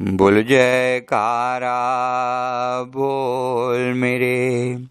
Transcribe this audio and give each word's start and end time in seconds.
बोल 0.00 0.42
जयकारा 0.42 1.82
बोल 2.82 3.92
मेरे। 3.92 4.86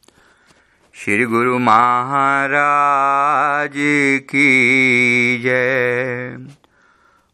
श्री 0.93 1.25
गुरु 1.25 1.59
महाराज 1.59 3.71
की 4.29 5.41
जय। 5.41 6.37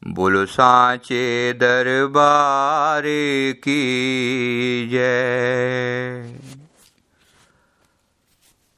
बोलो 0.07 0.45
साचे 0.45 1.53
दरबार 1.53 3.04
की 3.64 4.89
जय। 4.89 6.39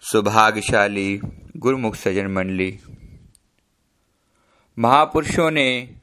सुभाग्यशाली 0.02 1.22
गुरुमुख 1.58 1.96
सजन 1.96 2.28
मंडली, 2.28 2.80
महापुरुषों 4.80 5.52
ने 5.52 5.96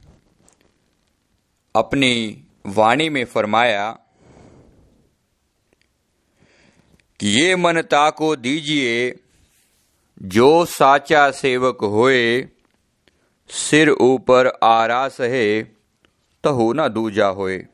अपनी 1.75 2.43
वाणी 2.67 3.09
में 3.09 3.25
फरमाया, 3.25 3.98
कि 7.20 7.29
ये 7.29 7.56
मन 7.56 7.83
ताको 7.83 8.37
दीजिए, 8.37 9.20
जो 10.23 10.65
साचा 10.65 11.30
सेवक 11.30 11.79
होए, 11.80 12.48
सिर 13.51 13.91
ऊपर 13.91 14.59
आरास 14.62 15.20
है, 15.20 15.62
तहु 16.45 16.73
न 16.73 16.89
दूजा 16.89 17.27
होए। 17.27 17.66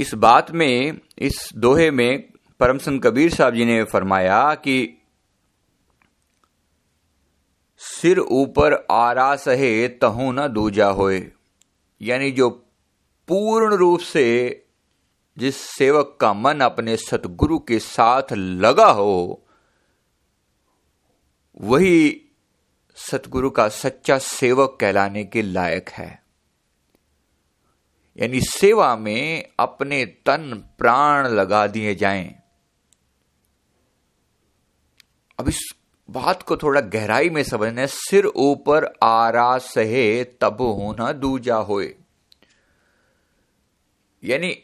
इस 0.00 0.14
बात 0.14 0.50
में, 0.50 1.00
इस 1.18 1.48
दोहे 1.56 1.90
में 1.90 2.32
परमसंत 2.60 3.04
कबीर 3.04 3.34
साहब 3.34 3.54
जी 3.54 3.64
ने 3.64 3.84
फरमाया 3.84 4.54
कि 4.54 5.01
सिर 8.02 8.18
ऊपर 8.18 8.86
आरा 8.90 9.36
सहे 9.36 9.88
तहु 9.88 10.32
न 10.32 10.48
दूजा 10.48 10.86
होए। 10.86 11.32
यानी 12.00 12.30
जो 12.30 12.48
पूर्ण 13.28 13.74
रूप 13.74 14.00
से 14.00 14.24
जिस 15.38 15.56
सेवक 15.56 16.18
का 16.20 16.32
मन 16.32 16.60
अपने 16.60 16.96
सतगुरु 16.96 17.58
के 17.58 17.78
साथ 17.78 18.32
लगा 18.32 18.86
हो, 18.86 19.46
वही 21.60 22.22
सतगुरु 22.96 23.50
का 23.50 23.68
सच्चा 23.68 24.18
सेवक 24.18 24.76
कहलाने 24.80 25.24
के 25.24 25.42
लायक 25.42 25.88
है। 25.88 26.22
यानी 28.18 28.40
सेवा 28.40 28.96
में 28.96 29.48
अपने 29.58 30.06
तन 30.06 30.64
प्राण 30.78 31.28
लगा 31.28 31.66
दिए 31.66 31.94
जाएँ। 31.94 32.34
अब 35.40 35.48
इस 35.48 35.62
बात 36.12 36.42
को 36.42 36.56
थोड़ा 36.56 36.80
गहराई 36.80 37.30
में 37.30 37.42
समझने, 37.42 37.86
सिर 37.86 38.26
ऊपर 38.26 38.84
आरा 39.02 39.58
सहे 39.58 40.24
तब 40.24 40.60
होना 40.60 41.12
दूजा 41.12 41.56
होए। 41.56 41.94
यानी 44.22 44.56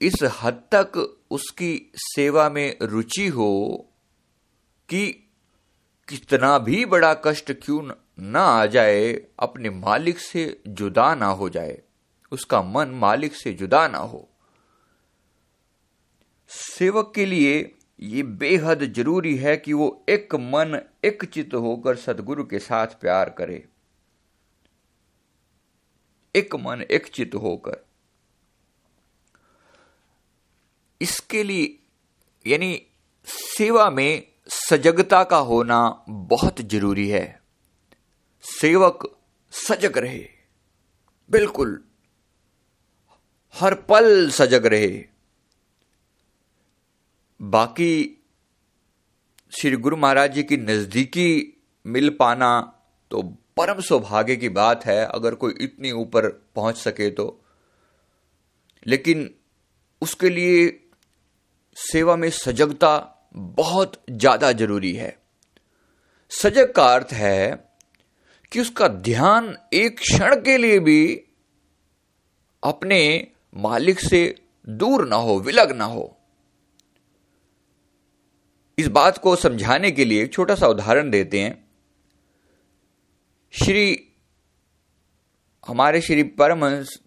इस 0.00 0.22
हद 0.42 0.62
तक 0.74 0.96
उसकी 1.30 1.92
सेवा 1.96 2.48
में 2.50 2.76
रुचि 2.82 3.26
हो 3.28 3.50
कि 4.88 5.06
कितना 6.08 6.58
भी 6.58 6.84
बड़ा 6.84 7.14
कष्ट 7.24 7.52
क्यों 7.52 7.82
ना 8.20 8.42
आ 8.42 8.66
जाए, 8.66 9.12
अपने 9.38 9.70
मालिक 9.70 10.18
से 10.18 10.62
जुदा 10.68 11.14
ना 11.14 11.26
हो 11.26 11.48
जाए, 11.48 11.78
उसका 12.32 12.62
मन 12.62 12.88
मालिक 12.94 13.34
से 13.34 13.52
जुदा 13.52 13.86
ना 13.88 13.98
हो। 13.98 14.28
सेवक 16.50 17.12
के 17.14 17.26
लिए 17.26 17.76
ये 18.00 18.22
बेहद 18.22 18.92
ज़रूरी 18.92 19.36
है 19.36 19.56
कि 19.56 19.72
वो 19.72 20.04
एक 20.08 20.34
मन, 20.34 20.80
एक 21.04 21.24
चित 21.24 21.54
होकर 21.54 21.96
सदगुरु 21.96 22.44
के 22.44 22.58
साथ 22.58 22.86
प्यार 22.86 23.30
करे। 23.30 23.68
एक 26.34 26.54
मन, 26.54 26.82
एक 26.82 27.06
चित 27.06 27.34
होकर। 27.34 27.86
इसके 31.00 31.42
लिए, 31.42 31.78
यानी 32.50 32.86
सेवा 33.58 33.90
में 33.90 34.26
सजगता 34.48 35.24
का 35.24 35.36
होना 35.36 36.04
बहुत 36.08 36.60
ज़रूरी 36.60 37.08
है। 37.08 37.42
सेवक 38.42 39.18
सजग 39.50 39.98
रहे, 39.98 40.28
बिल्कुल। 41.30 41.84
हर 43.54 43.74
पल 43.74 44.30
सजग 44.30 44.66
रहे। 44.66 45.19
बाकी 47.40 48.16
श्री 49.52 49.76
गुरु 49.76 49.96
महाराज 49.96 50.32
जी 50.32 50.42
की 50.42 50.56
नजदीकी 50.56 51.30
मिल 51.84 52.10
पाना 52.10 52.50
तो 53.10 53.22
परम 53.56 53.80
सौभाग्य 53.80 54.36
की 54.36 54.48
बात 54.48 54.84
है, 54.86 55.04
अगर 55.04 55.34
कोई 55.34 55.54
इतनी 55.60 55.90
ऊपर 55.92 56.28
पहुँच 56.56 56.76
सके 56.76 57.10
तो। 57.10 57.40
लेकिन 58.86 59.30
उसके 60.02 60.28
लिए 60.30 60.68
सेवा 61.76 62.16
में 62.16 62.28
सजगता 62.30 62.92
बहुत 63.34 64.00
ज़्यादा 64.10 64.52
ज़रूरी 64.52 64.92
है। 64.92 65.16
सजग 66.30 66.72
का 66.72 66.84
अर्थ 66.94 67.12
है 67.12 67.70
कि 68.52 68.60
उसका 68.60 68.88
ध्यान 68.88 69.56
एक 69.74 69.98
क्षण 69.98 70.40
के 70.42 70.56
लिए 70.58 70.78
भी 70.80 71.02
अपने 72.62 73.02
मालिक 73.56 74.00
से 74.00 74.22
दूर 74.66 75.08
ना 75.08 75.16
हो, 75.16 75.38
विलग 75.40 75.76
ना 75.76 75.84
हो। 75.84 76.16
इस 78.80 78.88
बात 78.88 79.18
को 79.18 79.36
समझाने 79.36 79.90
के 79.90 80.04
लिए 80.04 80.22
एक 80.22 80.32
छोटा 80.32 80.54
सा 80.54 80.66
उदाहरण 80.66 81.10
देते 81.10 81.40
हैं। 81.40 81.68
श्री, 83.50 84.12
हमारे 85.66 86.00
श्री 86.00 86.22
परमहंस 86.22 86.98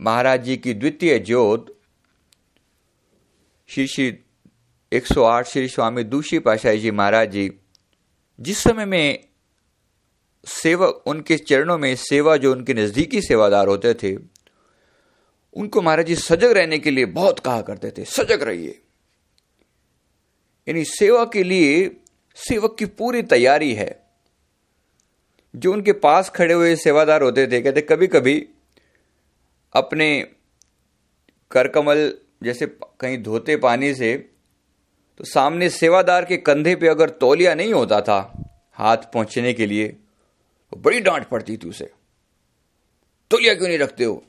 महाराज 0.00 0.44
जी 0.44 0.56
की 0.56 0.74
द्वितीय 0.74 1.18
ज्योत, 1.18 1.78
श्री 3.68 3.86
श्री 3.86 4.18
108 4.92 5.46
श्री 5.46 5.68
स्वामी 5.68 6.04
दूषी 6.04 6.38
पाशाही 6.38 6.78
जी 6.78 6.90
महाराज 6.90 7.30
जी, 7.30 7.50
जिस 8.40 8.58
समय 8.58 8.84
में 8.84 9.24
सेवक 10.46 11.02
उनके 11.06 11.36
चरणों 11.36 11.78
में 11.78 11.94
सेवा, 11.96 12.36
जो 12.36 12.52
उनके 12.52 12.74
नजदीकी 12.74 13.20
सेवादार 13.22 13.68
होते 13.68 13.94
थे, 13.94 14.16
उनको 15.52 15.82
महाराज 15.82 16.06
जी 16.06 16.14
सजग 16.16 16.52
रहने 16.52 16.78
के 16.78 16.90
लिए 16.90 17.04
बहुत 17.04 17.40
कहा 17.40 17.62
करते 17.62 17.90
थे, 17.90 18.04
सजग 18.04 18.42
रहिए। 18.42 18.81
यानी 20.68 20.84
सेवा 20.84 21.24
के 21.24 21.42
लिए 21.42 21.96
सेवक 22.36 22.76
की 22.78 22.86
पूरी 22.86 23.22
तैयारी 23.22 23.72
है। 23.74 24.00
जो 25.56 25.72
उनके 25.72 25.92
पास 25.92 26.28
खड़े 26.30 26.54
हुए 26.54 26.74
सेवादार 26.76 27.22
होते 27.22 27.46
थे, 27.46 27.60
कहते 27.60 27.80
कभी 27.80 28.06
कभी 28.06 28.48
अपने 29.74 30.28
करकमल 31.50 32.12
जैसे 32.42 32.66
कहीं 33.00 33.22
धोते 33.22 33.56
पानी 33.56 33.94
से 33.94 34.16
तो 35.18 35.24
सामने 35.24 35.68
सेवादार 35.70 36.24
के 36.24 36.36
कंधे 36.36 36.74
पे 36.76 36.88
अगर 36.88 37.10
तौलिया 37.10 37.54
नहीं 37.54 37.72
होता 37.72 38.00
था, 38.00 38.48
हाथ 38.72 38.96
पहुँचने 38.96 39.52
के 39.52 39.66
लिए 39.66 39.88
तो 39.88 40.76
बड़ी 40.76 41.00
डांट 41.00 41.26
पड़ती 41.28 41.56
थी 41.56 41.68
उसे। 41.68 41.90
तौलिया 43.30 43.54
क्यों 43.54 43.68
नहीं 43.68 43.78
रखते 43.78 44.04
हो? 44.04 44.22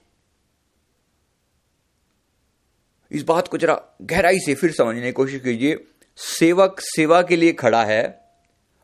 इस 3.12 3.24
बात 3.24 3.48
को 3.48 3.58
जरा 3.58 3.82
गहराई 4.02 4.40
से 4.40 4.56
फिर 4.56 4.72
समझने 4.72 5.02
की 5.02 5.12
कोशिश 5.12 5.42
कीजिए। 5.42 5.76
सेवक 6.18 6.76
सेवा 6.80 7.22
के 7.22 7.36
लिए 7.36 7.54
खड़ा 7.54 7.86
है 7.86 8.30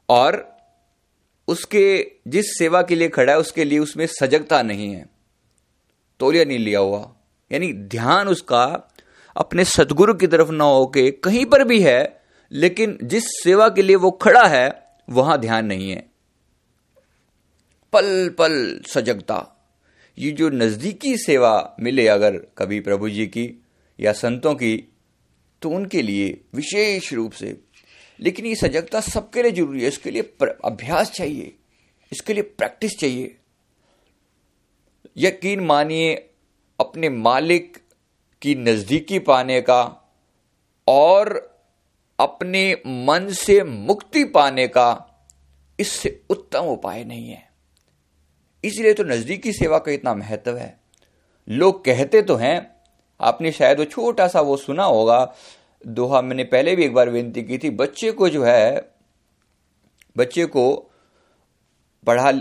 और 0.09 0.57
उसके, 1.47 2.11
जिस 2.27 2.57
सेवा 2.57 2.81
के 2.81 2.95
लिए 2.95 3.09
खड़ा 3.09 3.33
है, 3.33 3.39
उसके 3.39 3.63
लिए 3.63 3.79
उसमें 3.79 4.07
सजगता 4.07 4.61
नहीं 4.61 4.95
है। 4.95 5.05
तोलिया 6.19 6.45
नहीं 6.45 6.59
लिया 6.59 6.79
हुआ। 6.79 7.13
यानी 7.51 7.73
ध्यान 7.73 8.27
उसका 8.27 8.91
अपने 9.37 9.65
सदगुरु 9.65 10.13
की 10.13 10.27
तरफ़ 10.27 10.51
ना 10.51 10.63
होके 10.63 11.11
कहीं 11.11 11.45
पर 11.45 11.63
भी 11.63 11.81
है, 11.81 12.21
लेकिन 12.51 12.97
जिस 13.03 13.23
सेवा 13.25 13.69
के 13.69 13.81
लिए 13.81 13.95
वो 13.95 14.11
खड़ा 14.11 14.47
है, 14.47 14.83
वहाँ 15.09 15.39
ध्यान 15.39 15.65
नहीं 15.65 15.91
है। 15.91 16.09
पल 17.93 18.29
पल 18.29 18.81
सजगता। 18.87 19.67
ये 20.17 20.31
जो 20.31 20.49
नजदीकी 20.49 21.17
सेवा 21.17 21.75
मिले 21.79 22.07
अगर 22.07 22.37
कभी 22.57 22.79
प्रभु 22.79 23.09
जी 23.09 23.27
की 23.27 23.63
या 23.99 24.13
संतों 24.13 24.55
की 24.55 24.88
तो 25.61 25.69
उनके 25.69 26.01
लिए 26.01 26.41
विशेष 26.55 27.13
रूप 27.13 27.31
से। 27.31 27.61
लेकिन 28.19 28.45
ये 28.45 28.55
सजगता 28.55 29.01
सबके 29.01 29.43
लिए 29.43 29.51
ज़रूरी 29.51 29.81
है। 29.81 29.87
इसके 29.87 30.11
लिए 30.11 30.35
अभ्यास 30.65 31.11
चाहिए। 31.11 31.55
इसके 32.11 32.33
लिए 32.33 32.43
प्रैक्टिस 32.43 32.99
चाहिए। 32.99 33.37
यकीन 35.17 35.59
मानिए, 35.59 36.15
अपने 36.79 37.09
मालिक 37.09 37.77
की 38.41 38.55
नजदीकी 38.55 39.19
पाने 39.19 39.61
का 39.61 40.13
और 40.87 41.49
अपने 42.19 42.81
मन 42.87 43.29
से 43.31 43.63
मुक्ति 43.63 44.23
पाने 44.23 44.67
का 44.67 45.05
इससे 45.79 46.21
उत्तम 46.29 46.59
उपाय 46.59 47.03
नहीं 47.03 47.29
है। 47.29 47.51
इसलिए 48.63 48.93
तो 48.93 49.03
नजदीकी 49.03 49.53
सेवा 49.53 49.77
का 49.77 49.91
इतना 49.91 50.13
महत्व 50.13 50.57
है। 50.57 50.79
लोग 51.49 51.85
कहते 51.85 52.21
तो 52.21 52.35
हैं 52.35 52.78
आपने 53.21 53.51
शायद 53.51 53.79
वो 53.79 53.85
छोटा 53.85 54.27
सा 54.27 54.41
वो 54.41 54.57
सुना 54.57 54.83
होगा। 54.83 55.35
दोहा 55.87 56.21
मैंने 56.21 56.43
पहले 56.43 56.75
भी 56.75 56.83
एक 56.85 56.93
बार 56.93 57.09
विनती 57.09 57.43
की 57.43 57.57
थी 57.57 57.69
बच्चे 57.69 58.11
को 58.11 58.29
जो 58.29 58.43
है 58.43 58.91
बच्चे 60.17 60.45
को 60.45 60.91
पढ़ा 62.07 62.31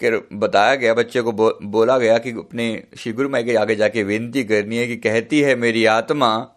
के 0.00 0.36
बताया 0.36 0.74
गया 0.74 0.94
बच्चे 0.94 1.22
को 1.22 1.32
बो, 1.32 1.58
बोला 1.62 1.98
गया 1.98 2.18
कि 2.18 2.30
अपने 2.30 2.86
श्री 2.98 3.12
गुरु 3.12 3.28
माई 3.28 3.44
के 3.44 3.54
आगे 3.54 3.76
जाके 3.76 4.02
विनती 4.02 4.44
करनी 4.44 4.76
है 4.76 4.86
कि 4.86 4.96
कहती 4.96 5.40
है 5.40 5.54
मेरी 5.56 5.84
आत्मा 5.84 6.50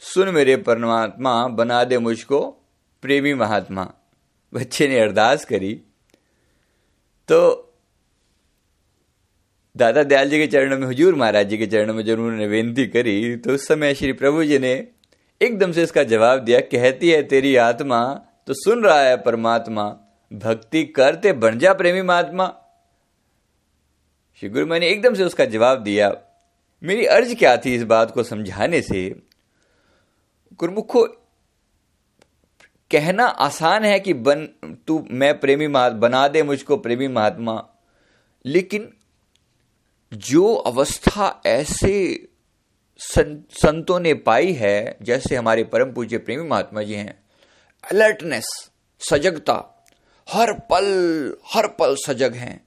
सुन 0.00 0.28
मेरे 0.28 0.56
परमात्मा 0.56 1.48
बना 1.48 1.84
दे 1.84 1.98
मुझको 1.98 2.40
प्रेमी 3.02 3.34
महात्मा। 3.34 3.92
बच्चे 4.54 4.88
ने 4.88 4.98
अरदास 4.98 5.44
करी। 5.44 5.74
तो 7.28 7.71
दादा 9.76 10.02
दयाल 10.02 10.30
जी 10.30 10.38
के 10.38 10.46
चरणों 10.46 10.78
में, 10.78 10.86
हुजूर 10.86 11.14
महाराज 11.14 11.48
जी 11.48 11.58
के 11.58 11.66
चरणों 11.66 11.94
में 11.94 12.04
जब 12.04 12.18
उन्होंने 12.18 12.46
विनती 12.46 12.86
करी 12.86 13.36
तो 13.36 13.52
उस 13.52 13.66
समय 13.68 13.94
श्री 13.94 14.12
प्रभु 14.12 14.44
जी 14.44 14.58
ने 14.58 14.72
एकदम 15.40 15.72
से 15.72 15.82
इसका 15.82 16.02
जवाब 16.04 16.38
दिया, 16.38 16.60
कहती 16.60 17.10
है, 17.10 17.22
तेरी 17.22 17.56
आत्मा 17.56 18.04
तो 18.46 18.54
सुन 18.54 18.84
रहा 18.84 19.00
है, 19.00 19.16
परमात्मा। 19.16 19.84
भक्ति 20.32 20.84
करते 20.86 21.32
बन 21.32 21.58
जा, 21.58 21.72
प्रेमी 21.72 22.02
महात्मा। 22.02 22.46
श्री 24.40 24.48
गुरु 24.48 24.66
मैंने 24.66 24.88
एकदम 24.88 25.14
से 25.14 25.24
उसका 25.24 25.44
जवाब 25.44 25.82
दिया, 25.82 26.14
मेरी 26.82 27.04
अर्ज़ 27.06 27.34
क्या 27.34 27.56
थी 27.56 27.74
इस 27.74 27.82
बात 27.84 28.10
को 28.10 28.22
समझाने 28.22 28.80
से? 28.82 29.08
गुरुमुखो, 30.58 31.04
कहना 32.90 33.24
आसान 33.24 33.84
है 33.84 34.00
कि 34.00 34.14
बन, 34.14 34.46
तू, 34.86 35.06
मैं 35.10 35.38
प्रेमी 35.40 35.68
बना 35.68 36.26
दे 36.28 36.42
मुझको 36.42 36.76
प्रेमी 36.76 37.08
महात्मा। 37.08 37.62
लेकिन 38.46 38.92
जो 40.14 40.54
अवस्था 40.54 41.42
ऐसे 41.46 42.28
संतों 43.50 44.00
ने 44.00 44.14
पाई 44.14 44.52
है, 44.52 44.96
जैसे 45.02 45.36
हमारे 45.36 45.64
परम 45.64 45.92
पूज्य 45.92 46.18
प्रेमी 46.18 46.48
महात्मा 46.48 46.82
जी 46.82 46.94
हैं 46.94 47.22
अलर्टनेस 47.90 48.70
सजगता, 49.10 49.86
हर 50.30 50.52
पल 50.52 50.84
हर 51.54 51.66
पल 51.66 51.96
सजग 52.06 52.34
हैं। 52.34 52.66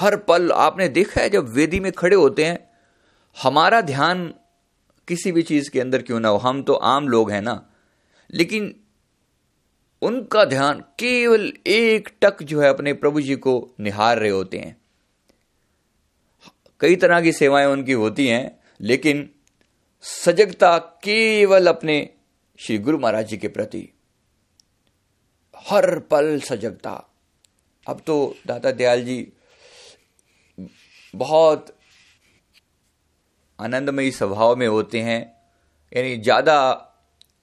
हर 0.00 0.16
पल 0.16 0.50
आपने 0.50 0.88
देखा 0.88 1.20
है 1.20 1.30
जब 1.30 1.48
वेदी 1.48 1.80
में 1.80 1.92
खड़े 1.92 2.16
होते 2.16 2.44
हैं, 2.44 2.70
हमारा 3.42 3.80
ध्यान 3.80 4.34
किसी 5.08 5.32
भी 5.32 5.42
चीज़ 5.42 5.70
के 5.70 5.80
अंदर 5.80 6.02
क्यों 6.02 6.20
ना 6.20 6.28
हो? 6.28 6.36
हम 6.36 6.62
तो 6.62 6.74
आम 6.74 7.08
लोग 7.08 7.30
हैं 7.30 7.42
ना। 7.42 7.70
लेकिन 8.34 8.80
उनका 10.02 10.44
ध्यान 10.44 10.80
केवल 10.80 11.52
एक 11.66 12.08
टक 12.22 12.42
जो 12.42 12.60
है 12.60 12.68
अपने 12.68 12.92
प्रभु 12.92 13.20
जी 13.20 13.36
को 13.36 13.74
निहार 13.80 14.18
रहे 14.18 14.30
होते 14.30 14.58
हैं। 14.58 14.81
कई 16.82 16.96
तरह 16.96 17.20
की 17.20 17.32
सेवाएँ 17.32 17.66
उनकी 17.66 17.92
होती 17.94 18.26
हैं, 18.26 18.58
लेकिन 18.80 19.28
सजगता 20.04 20.76
केवल 21.04 21.66
अपने 21.66 21.98
श्री 22.58 22.78
गुरु 22.78 22.98
महाराज 22.98 23.28
जी 23.28 23.36
के 23.36 23.48
प्रति। 23.48 23.88
हर 25.64 25.98
पल 26.10 26.38
सजगता। 26.40 26.92
अब 27.86 28.00
तो 28.06 28.34
दादा 28.46 28.70
दयाल 28.72 29.02
जी, 29.04 29.32
बहुत 31.14 31.74
आनंदमयी 33.58 34.10
स्वभाव 34.10 34.56
में 34.56 34.66
होते 34.68 35.00
हैं, 35.00 35.20
यानी 35.92 36.16
ज़्यादा 36.18 36.58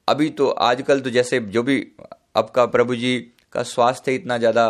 अभी 0.07 0.29
तो 0.31 0.47
आजकल 0.49 1.01
तो 1.01 1.09
जैसे 1.09 1.39
जो 1.39 1.63
भी 1.63 1.81
आपका 2.37 2.65
प्रभु 2.67 2.95
जी 2.95 3.17
का 3.53 3.63
स्वास्थ्य 3.65 4.15
इतना 4.15 4.37
ज़्यादा 4.37 4.67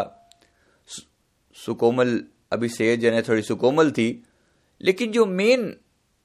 सुकोमल, 1.58 2.24
अभी 2.52 2.70
सेहत 2.70 3.00
जने 3.00 3.22
थोड़ी 3.22 3.42
सुकोमल 3.44 3.92
थी 3.92 4.12
लेकिन 4.82 5.12
जो 5.12 5.26
मेन 5.26 5.76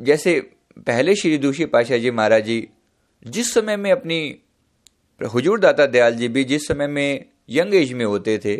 जैसे 0.01 0.41
पहले 0.77 1.15
श्री 1.15 1.39
दूषी 1.39 1.65
पाशाह 1.67 1.99
जी 1.99 2.11
महाराज 2.11 2.45
जी, 2.45 2.69
जिस 3.27 3.53
समय 3.55 3.77
में 3.77 3.91
अपनी 3.93 4.39
हुजूर 5.21 5.61
दाता 5.61 5.87
दयाल 5.87 6.15
जी 6.15 6.29
भी 6.29 6.45
जिस 6.45 6.67
समय 6.69 6.87
में 6.87 7.25
यंग 7.51 7.75
एज 7.75 7.93
में 7.93 8.05
होते 8.05 8.39
थे 8.39 8.57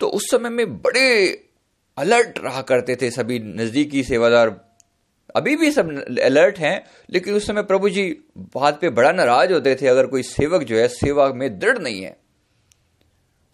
तो 0.00 0.08
उस 0.08 0.30
समय 0.30 0.50
में 0.50 0.76
बड़े 0.82 1.08
अलर्ट 1.96 2.38
रहा 2.38 2.62
करते 2.62 2.96
थे 2.96 3.10
सभी 3.10 3.38
नजदीकी 3.38 4.02
सेवादार। 4.04 4.48
अभी 5.36 5.56
भी 5.56 5.70
सब 5.70 5.88
अलर्ट 6.24 6.58
हैं, 6.58 6.84
लेकिन 7.10 7.34
उस 7.34 7.46
समय 7.46 7.62
प्रभु 7.62 7.88
जी 7.88 8.04
बात 8.54 8.80
पे 8.80 8.90
बड़ा 8.90 9.10
नाराज़ 9.12 9.52
होते 9.52 9.74
थे, 9.74 9.86
अगर 9.86 10.06
कोई 10.06 10.22
सेवक 10.22 10.62
जो 10.62 10.76
है, 10.76 10.86
सेवा 10.88 11.28
में 11.32 11.58
दृढ़ 11.58 11.78
नहीं 11.78 12.02
है। 12.02 12.16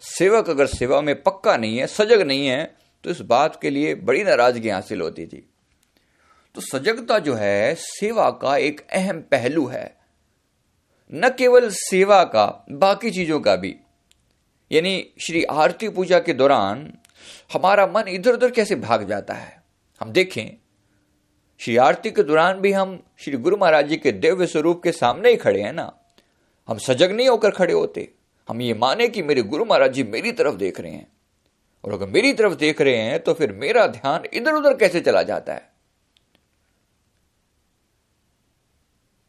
सेवक 0.01 0.49
अगर 0.49 0.65
सेवा 0.65 1.01
में 1.01 1.15
पक्का 1.23 1.55
नहीं 1.57 1.77
है, 1.77 1.87
सजग 1.87 2.21
नहीं 2.21 2.47
है 2.47 2.75
तो 3.05 3.11
इस 3.11 3.21
बात 3.21 3.59
के 3.61 3.69
लिए 3.69 3.95
बड़ी 3.95 4.23
नाराज़गी 4.23 4.69
हासिल 4.69 5.01
होती 5.01 5.25
थी। 5.25 5.49
तो 6.55 6.61
सजगता 6.61 7.19
जो 7.19 7.33
है, 7.33 7.75
सेवा 7.75 8.29
का 8.29 8.57
एक 8.57 8.87
अहम 8.93 9.21
पहलू 9.21 9.65
है। 9.65 9.97
न 11.13 11.29
केवल 11.29 11.69
सेवा 11.69 12.23
का, 12.23 12.65
बाकी 12.71 13.11
चीज़ों 13.11 13.39
का 13.39 13.55
भी। 13.55 13.75
यानी 14.71 15.09
श्री 15.21 15.43
आरती 15.43 15.89
पूजा 15.89 16.19
के 16.19 16.33
दौरान 16.33 16.93
हमारा 17.53 17.87
मन 17.87 18.07
इधर 18.07 18.33
उधर 18.33 18.51
कैसे 18.51 18.75
भाग 18.75 19.07
जाता 19.09 19.33
है? 19.33 19.63
हम 20.01 20.11
देखें, 20.11 20.57
श्री 21.59 21.77
आरती 21.77 22.11
के 22.11 22.23
दौरान 22.23 22.59
भी 22.59 22.71
हम 22.71 23.03
श्री 23.17 23.37
गुरु 23.37 23.57
महाराज 23.57 23.87
जी 23.87 23.97
के 23.97 24.11
दिव्य 24.11 24.47
स्वरूप 24.47 24.83
के 24.83 24.91
सामने 24.91 25.29
ही 25.29 25.35
खड़े 25.35 25.61
हैं 25.61 25.73
ना। 25.73 25.93
हम 26.67 26.77
सजग 26.77 27.11
नहीं 27.11 27.29
होकर 27.29 27.51
खड़े 27.51 27.73
होते। 27.73 28.11
हम 28.49 28.61
ये 28.61 28.73
माने 28.73 29.07
कि 29.07 29.23
मेरे 29.23 29.41
गुरु 29.41 29.65
महाराज 29.65 29.93
जी 29.93 30.03
मेरी 30.03 30.31
तरफ़ 30.31 30.55
देख 30.55 30.79
रहे 30.79 30.91
हैं। 30.91 31.14
और 31.85 31.93
अगर 31.93 32.07
मेरी 32.07 32.33
तरफ़ 32.33 32.53
देख 32.53 32.81
रहे 32.81 32.97
हैं 32.97 33.19
तो 33.19 33.33
फिर 33.33 33.51
मेरा 33.51 33.87
ध्यान 33.87 34.23
इधर 34.33 34.53
उधर 34.53 34.77
कैसे 34.77 35.01
चला 35.01 35.23
जाता 35.23 35.53
है? 35.53 35.73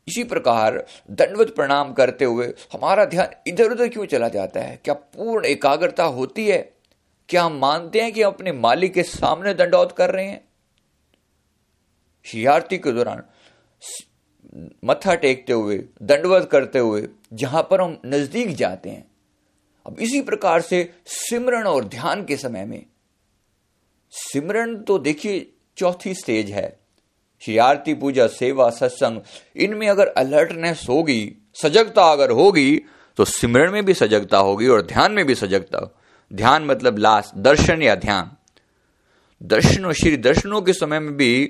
इसी 0.08 0.24
प्रकार 0.24 0.86
दंडवत 1.10 1.54
प्रणाम 1.56 1.92
करते 1.92 2.24
हुए 2.24 2.46
हमारा 2.72 3.04
ध्यान 3.04 3.28
इधर 3.46 3.72
उधर 3.72 3.88
क्यों 3.88 4.06
चला 4.06 4.28
जाता 4.28 4.60
है? 4.60 4.80
क्या 4.84 4.94
पूर्ण 4.94 5.44
एकाग्रता 5.44 6.04
होती 6.04 6.46
है? 6.48 6.72
क्या 7.28 7.42
हम 7.42 7.58
मानते 7.58 8.00
हैं 8.00 8.12
कि 8.12 8.22
हम 8.22 8.32
अपने 8.32 8.52
मालिक 8.52 8.94
के 8.94 9.02
सामने 9.02 9.54
दंडौत 9.54 9.92
कर 9.92 10.10
रहे 10.10 10.26
हैं? 10.26 10.44
शियारती 12.24 12.78
के 12.78 12.92
दौरान 12.92 13.22
मत्था 14.84 15.14
टेकते 15.14 15.52
हुए, 15.52 15.78
दंडवत 16.02 16.48
करते 16.52 16.78
हुए, 16.78 17.08
जहाँ 17.32 17.62
पर 17.70 17.80
हम 17.80 18.00
नज़दीक 18.06 18.56
जाते 18.56 18.90
हैं 18.90 19.15
अब 19.86 19.96
इसी 20.00 20.20
प्रकार 20.20 20.60
से 20.60 20.94
सिमरण 21.06 21.66
और 21.66 21.84
ध्यान 21.84 22.24
के 22.24 22.36
समय 22.36 22.64
में 22.64 22.86
सिमरण 24.12 24.76
तो 24.76 24.98
देखिए 24.98 25.52
चौथी 25.76 26.14
स्टेज 26.14 26.50
है। 26.50 26.78
श्री 27.42 27.56
आरती 27.58 27.94
पूजा, 27.94 28.26
सेवा, 28.26 28.70
सत्संग, 28.70 29.20
इनमें 29.56 29.88
अगर 29.88 30.06
अलर्टनेस 30.06 30.86
होगी, 30.88 31.36
सजगता 31.54 32.12
अगर 32.12 32.30
होगी 32.30 32.82
तो 33.16 33.24
सिमरण 33.24 33.72
में 33.72 33.84
भी 33.84 33.94
सजगता 33.94 34.38
होगी 34.38 34.68
और 34.68 34.82
ध्यान 34.82 35.12
में 35.12 35.24
भी 35.26 35.34
सजगता। 35.34 35.78
हो 35.78 35.90
ध्यान 36.32 36.64
मतलब 36.64 36.98
लास्ट 36.98 37.36
दर्शन 37.38 37.82
या 37.82 37.94
ध्यान। 37.94 38.30
दर्शनों 39.42 39.92
श्री 39.92 40.16
दर्शनों 40.16 40.62
के 40.62 40.72
समय 40.72 41.00
में 41.00 41.16
भी 41.16 41.44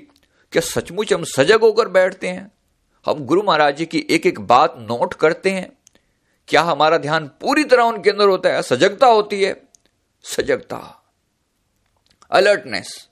क्या 0.51 0.61
सचमुच 0.61 1.13
हम 1.13 1.23
सजग 1.23 1.61
होकर 1.61 1.87
बैठते 1.87 2.27
हैं? 2.27 2.51
हम 3.05 3.25
गुरु 3.25 3.43
महाराज 3.43 3.77
जी 3.77 3.85
की 3.85 4.05
एक 4.09 4.25
एक 4.25 4.39
बात 4.39 4.75
नोट 4.79 5.13
करते 5.13 5.49
हैं। 5.49 5.76
क्या 6.47 6.61
हमारा 6.61 6.97
ध्यान 6.97 7.27
पूरी 7.41 7.63
तरह 7.63 7.83
उनके 7.83 8.09
अंदर 8.09 8.27
होता 8.27 8.49
है? 8.49 8.61
सजगता 8.61 9.07
होती 9.07 9.43
है। 9.43 9.55
सजगता 10.25 10.77
अलर्टनेस 12.31 13.09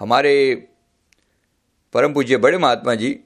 हमारे 0.00 0.54
परम 1.94 2.12
पूज्य 2.14 2.36
बड़े 2.36 2.58
महात्मा 2.58 2.94
जी, 2.94 3.20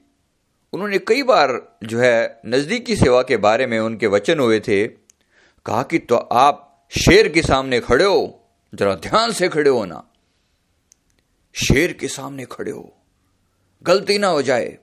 उन्होंने 0.73 0.97
कई 0.99 1.23
बार 1.23 1.51
जो 1.83 1.99
है 1.99 2.41
नजदीकी 2.45 2.95
सेवा 2.95 3.21
के 3.21 3.37
बारे 3.37 3.67
में 3.67 3.79
उनके 3.79 4.07
वचन 4.07 4.39
हुए 4.39 4.59
थे। 4.59 4.87
कहा 4.87 5.83
कि 5.83 5.99
तो 5.99 6.15
आप 6.15 6.87
शेर 6.91 7.27
के 7.27 7.41
सामने 7.41 7.79
खड़े 7.79 8.05
हो, 8.05 8.45
जरा 8.73 8.95
ध्यान 8.95 9.31
से 9.31 9.49
खड़े 9.49 9.69
हो 9.69 9.83
ना 9.85 10.03
शेर 11.55 11.93
के 11.93 12.07
सामने 12.07 12.45
खड़े 12.45 12.71
हो, 12.71 12.97
गलती 13.83 14.17
ना 14.17 14.27
हो 14.27 14.41
जाए। 14.41 14.77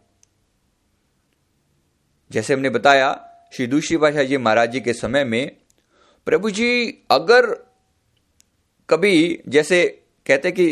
जैसे 2.30 2.54
हमने 2.54 2.70
बताया 2.70 3.25
श्री 3.52 3.66
दूसरी 3.66 3.96
पाशाह 3.96 4.22
जी 4.22 4.36
महाराज 4.36 4.70
जी 4.72 4.80
के 4.80 4.92
समय 4.92 5.24
में 5.24 5.56
प्रभु 6.26 6.50
जी 6.50 6.68
अगर 7.10 7.46
कभी 8.88 9.42
जैसे 9.48 9.84
कहते 10.26 10.50
कि 10.52 10.66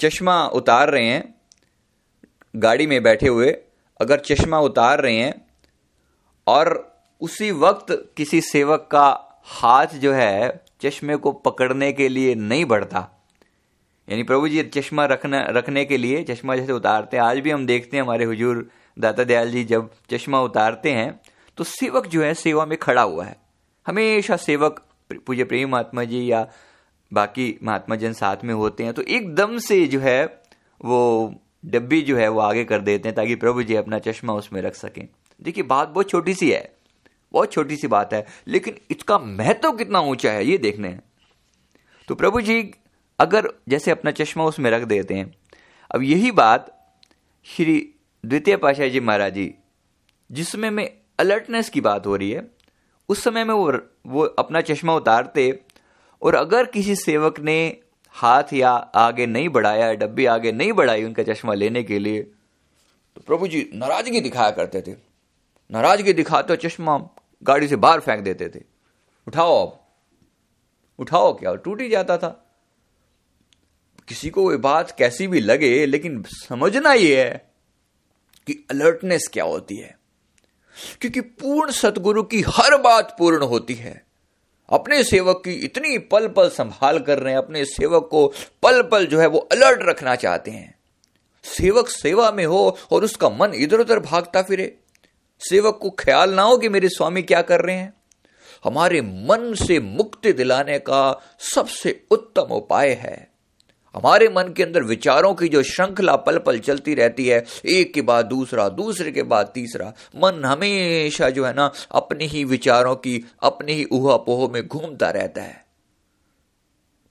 चश्मा 0.00 0.46
उतार 0.46 0.90
रहे 0.90 1.04
हैं, 1.04 1.34
गाड़ी 2.56 2.86
में 2.86 3.02
बैठे 3.02 3.28
हुए, 3.28 3.50
अगर 4.00 4.20
चश्मा 4.20 4.58
उतार 4.58 5.00
रहे 5.00 5.16
हैं 5.16 5.34
और 6.46 6.98
उसी 7.20 7.50
वक्त 7.50 8.12
किसी 8.16 8.40
सेवक 8.40 8.88
का 8.92 9.06
हाथ 9.44 9.86
जो 9.86 10.12
है 10.12 10.64
चश्मे 10.80 11.16
को 11.16 11.32
पकड़ने 11.32 11.92
के 11.92 12.08
लिए 12.08 12.34
नहीं 12.34 12.64
बढ़ता, 12.64 13.08
यानी 14.08 14.22
प्रभु 14.22 14.48
जी 14.48 14.62
चश्मा 14.62 15.04
रखना, 15.04 15.44
रखने 15.48 15.84
के 15.84 15.96
लिए 15.96 16.22
चश्मा 16.24 16.56
जैसे 16.56 16.72
उतारते 16.72 17.16
हैं, 17.16 17.24
आज 17.24 17.38
भी 17.38 17.50
हम 17.50 17.66
देखते 17.66 17.96
हैं 17.96 18.04
हमारे 18.04 18.24
हुजूर 18.24 18.68
दाता 18.98 19.24
दयाल 19.24 19.50
जी 19.50 19.64
जब 19.64 19.90
चश्मा 20.10 20.40
उतारते 20.40 20.90
हैं 20.90 21.20
तो 21.58 21.64
सेवक 21.64 22.06
जो 22.06 22.22
है, 22.22 22.34
सेवा 22.34 22.66
में 22.66 22.76
खड़ा 22.78 23.02
हुआ 23.02 23.24
है। 23.24 23.36
हमेशा 23.86 24.36
सेवक, 24.36 24.82
पूज्य 25.26 25.44
प्रेम 25.44 25.70
महात्मा 25.70 26.04
जी 26.04 26.30
या 26.32 26.46
बाकी 27.12 27.58
महात्मा 27.62 27.96
जन 27.96 28.12
साथ 28.12 28.44
में 28.44 28.54
होते 28.54 28.84
हैं 28.84 28.92
तो 28.92 29.02
एकदम 29.02 29.58
से 29.58 29.86
जो 29.86 30.00
है, 30.00 30.24
वो 30.84 31.34
डब्बी 31.64 32.00
जो 32.02 32.16
है, 32.16 32.28
वो 32.28 32.40
आगे 32.40 32.64
कर 32.64 32.80
देते 32.80 33.08
हैं, 33.08 33.16
ताकि 33.16 33.34
प्रभु 33.34 33.62
जी 33.62 33.74
अपना 33.74 33.98
चश्मा 33.98 34.32
उसमें 34.32 34.60
रख 34.62 34.74
सकें। 34.74 35.06
देखिए, 35.42 35.64
बात 35.64 35.88
बहुत 35.88 36.10
छोटी 36.10 36.34
सी 36.34 36.50
है, 36.50 36.74
बहुत 37.34 37.52
छोटी 37.52 37.76
सी 37.76 37.86
बात 37.86 38.14
है, 38.14 38.26
लेकिन 38.48 38.78
इसका 38.90 39.18
महत्व 39.18 39.72
कितना 39.72 40.00
ऊँचा 40.00 40.32
है, 40.32 40.46
ये 40.46 40.58
देखने 40.58 40.88
हैं। 40.88 41.02
तो 42.08 42.14
प्रभु 42.14 42.40
जी, 42.40 42.70
अगर 43.18 43.48
जैसे 43.68 43.90
अपना 43.90 44.10
चश्मा 44.10 44.44
उसमें 44.44 44.70
रख 44.70 44.82
देते 44.82 45.14
हैं, 45.14 45.32
अब 45.90 46.02
यही 46.02 46.30
बात 46.30 46.70
श्री 47.46 47.78
द्वितीय 48.24 48.56
पाशाह 48.56 48.88
जी 48.88 49.00
महाराज 49.00 49.34
जी, 49.34 49.54
जिसमें 50.30 50.70
में 50.70 50.88
अलर्टनेस 51.18 51.68
की 51.68 51.80
बात 51.80 52.06
हो 52.06 52.16
रही 52.16 52.30
है। 52.30 52.50
उस 53.08 53.22
समय 53.22 53.44
में 53.44 53.54
वो 53.54 53.72
वो 54.06 54.22
अपना 54.22 54.60
चश्मा 54.60 54.94
उतारते 54.94 55.60
और 56.22 56.34
अगर 56.34 56.64
किसी 56.64 56.96
सेवक 56.96 57.40
ने 57.40 57.76
हाथ 58.14 58.52
या 58.52 58.70
आगे 58.70 59.26
नहीं 59.26 59.48
बढ़ाया, 59.48 59.92
डब्बी 59.92 60.26
आगे 60.26 60.52
नहीं 60.52 60.72
बढ़ाई 60.72 61.04
उनका 61.04 61.22
चश्मा 61.22 61.54
लेने 61.54 61.82
के 61.82 61.98
लिए 61.98 62.22
तो 62.22 63.20
प्रभु 63.26 63.48
जी 63.48 63.70
नाराज़गी 63.74 64.20
दिखाया 64.20 64.50
करते 64.50 64.80
थे। 64.80 64.92
नाराज़गी 65.70 66.12
दिखाते 66.12 66.56
चश्मा 66.56 66.98
गाड़ी 67.42 67.68
से 67.68 67.76
बाहर 67.76 68.00
फेंक 68.00 68.24
देते 68.24 68.48
थे। 68.48 68.62
उठाओ 69.28 69.66
अब। 69.66 69.80
उठाओ 70.98 71.32
क्या? 71.38 71.54
टूट 71.54 71.80
ही 71.80 71.88
जाता 71.88 72.16
था। 72.18 72.40
किसी 74.08 74.30
को 74.30 74.50
ये 74.52 74.56
बात 74.58 74.90
कैसी 74.98 75.26
भी 75.26 75.40
लगे, 75.40 75.86
लेकिन 75.86 76.22
समझना 76.22 76.92
यह 76.92 77.18
है 77.18 77.50
कि 78.46 78.66
अलर्टनेस 78.70 79.28
क्या 79.32 79.44
होती 79.44 79.76
है। 79.76 79.98
क्योंकि 81.00 81.20
पूर्ण 81.20 81.70
सतगुरु 81.70 82.22
की 82.22 82.40
हर 82.40 82.76
बात 82.76 83.16
पूर्ण 83.18 83.42
होती 83.42 83.74
है। 83.74 84.06
अपने 84.68 85.04
सेवक 85.04 85.42
की 85.44 85.52
इतनी 85.52 85.98
पल 85.98 86.28
पल 86.28 86.48
संभाल 86.48 86.98
कर 86.98 87.18
रहे 87.18 87.32
हैं, 87.32 87.38
अपने 87.38 87.64
सेवक 87.64 88.08
को 88.10 88.32
पल 88.62 88.82
पल 88.82 89.06
जो 89.06 89.20
है 89.20 89.26
वो 89.26 89.38
अलर्ट 89.38 89.80
रखना 89.82 90.14
चाहते 90.14 90.50
हैं। 90.50 90.78
सेवक 91.44 91.88
सेवा 91.88 92.30
में 92.30 92.46
हो 92.46 92.78
और 92.92 93.04
उसका 93.04 93.28
मन 93.28 93.52
इधर 93.54 93.80
उधर 93.80 93.98
भागता 93.98 94.42
फिरे। 94.42 94.78
सेवक 95.40 95.78
को 95.82 95.90
ख्याल 95.90 96.34
ना 96.34 96.42
हो 96.42 96.58
कि 96.58 96.68
मेरे 96.68 96.88
स्वामी 96.88 97.22
क्या 97.22 97.42
कर 97.42 97.60
रहे 97.60 97.76
हैं। 97.76 97.94
हमारे 98.64 99.00
मन 99.00 99.54
से 99.54 99.80
मुक्ति 99.80 100.32
दिलाने 100.32 100.78
का 100.78 101.20
सबसे 101.38 102.06
उत्तम 102.10 102.42
उपाय 102.42 102.90
है। 102.90 103.33
हमारे 103.94 104.28
मन 104.28 104.52
के 104.56 104.62
अंदर 104.62 104.82
विचारों 104.82 105.34
की 105.34 105.48
जो 105.48 105.62
श्रृंखला 105.62 106.16
पल 106.16 106.38
पल 106.38 106.58
चलती 106.58 106.94
रहती 106.94 107.26
है, 107.26 107.44
एक 107.66 107.94
के 107.94 108.02
बाद 108.02 108.24
दूसरा, 108.24 108.68
दूसरे 108.68 109.12
के 109.12 109.22
बाद 109.22 109.50
तीसरा, 109.54 109.92
मन 110.16 110.44
हमेशा 110.44 111.30
जो 111.30 111.44
है 111.44 111.54
ना, 111.54 111.72
अपने 111.90 112.24
ही 112.24 112.44
विचारों 112.44 112.96
की, 112.96 113.24
अपने 113.42 113.72
ही 113.72 113.84
उहापोह 113.84 114.52
में 114.52 114.66
घूमता 114.66 115.10
रहता 115.10 115.42
है। 115.42 115.64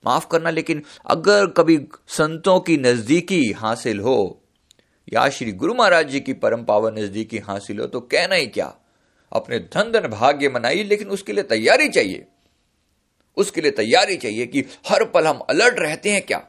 माफ़ 0.06 0.26
करना, 0.28 0.50
लेकिन 0.50 0.82
अगर 1.06 1.46
कभी 1.46 1.86
संतों 2.08 2.60
की 2.60 2.76
नजदीकी 2.76 3.52
हासिल 3.52 4.00
हो, 4.00 4.42
या 5.12 5.28
श्री 5.28 5.52
गुरु 5.52 5.74
महाराज 5.74 6.08
जी 6.08 6.20
की 6.20 6.32
परम 6.32 6.64
पावन 6.64 6.94
नजदीकी 6.94 7.38
हासिल 7.38 7.78
हो 7.80 7.86
तो 7.86 8.00
कहना 8.00 8.34
ही 8.34 8.46
क्या? 8.46 8.74
अपने 9.32 9.58
धन 9.58 9.92
धन 9.92 10.08
भाग्य 10.08 10.48
मनाइए, 10.48 10.84
लेकिन 10.84 11.08
उसके 11.08 11.32
लिए 11.32 11.42
तैयारी 11.42 11.88
चाहिए। 11.88 12.26
उसके 13.36 13.60
लिए 13.60 13.70
तैयारी 13.70 14.16
चाहिए 14.16 14.46
कि 14.46 14.64
हर 14.88 15.04
पल 15.04 15.26
हम 15.26 15.38
अलर्ट 15.38 15.78
रहते 15.78 16.10
हैं 16.10 16.22
क्या? 16.22 16.46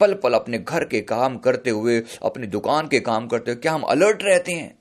पल 0.00 0.14
पल 0.14 0.34
अपने 0.34 0.58
घर 0.58 0.84
के 0.84 1.00
काम 1.00 1.38
करते 1.38 1.70
हुए, 1.70 2.02
अपनी 2.22 2.46
दुकान 2.46 2.88
के 2.88 3.00
काम 3.00 3.26
करते 3.26 3.50
हुए, 3.50 3.60
क्या 3.60 3.72
हम 3.72 3.82
अलर्ट 3.82 4.22
रहते 4.22 4.52
हैं? 4.52 4.78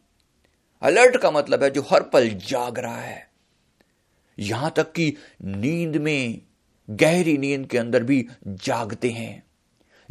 अलर्ट 0.81 1.17
का 1.17 1.31
मतलब 1.31 1.63
है 1.63 1.69
जो 1.69 1.81
हर 1.81 2.03
पल 2.03 2.29
जाग 2.29 2.79
रहा 2.79 3.01
है। 3.01 3.29
यहाँ 4.39 4.73
तक 4.77 4.91
कि 4.91 5.17
नींद 5.43 5.97
में, 5.97 6.41
गहरी 6.89 7.37
नींद 7.37 7.67
के 7.67 7.77
अंदर 7.77 8.03
भी 8.03 8.27
जागते 8.47 9.09
हैं। 9.09 9.43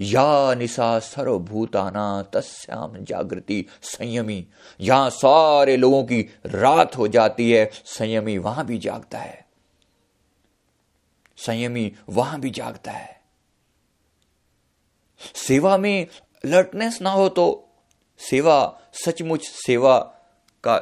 या 0.00 0.54
निशा 0.54 0.98
सर्वभूताना 0.98 2.22
तस्याम 2.22 3.04
जागृति 3.04 3.66
संयमी। 3.82 4.46
यहाँ 4.80 5.10
सारे 5.10 5.76
लोगों 5.76 6.04
की 6.04 6.30
रात 6.46 6.96
हो 6.96 7.08
जाती 7.08 7.52
है, 7.52 7.70
संयमी 7.84 8.38
वहाँ 8.38 8.66
भी 8.66 8.78
जागता 8.78 9.18
है। 9.18 9.46
संयमी 11.36 11.92
वहाँ 12.08 12.40
भी 12.40 12.50
जागता 12.50 12.92
है। 12.92 13.13
सेवा 15.34 15.76
में 15.78 16.06
अलर्टनेस 16.44 17.00
ना 17.02 17.10
हो 17.10 17.28
तो 17.28 17.46
सेवा, 18.20 18.80
सचमुच 18.94 19.48
सेवा 19.48 19.98
का 20.64 20.76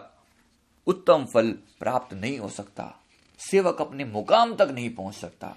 उत्तम 0.86 1.26
फल 1.34 1.50
प्राप्त 1.80 2.14
नहीं 2.14 2.38
हो 2.38 2.48
सकता। 2.48 2.92
सेवक 3.40 3.80
अपने 3.80 4.04
मुकाम 4.04 4.54
तक 4.54 4.68
नहीं 4.70 4.90
पहुँच 4.94 5.14
सकता। 5.14 5.56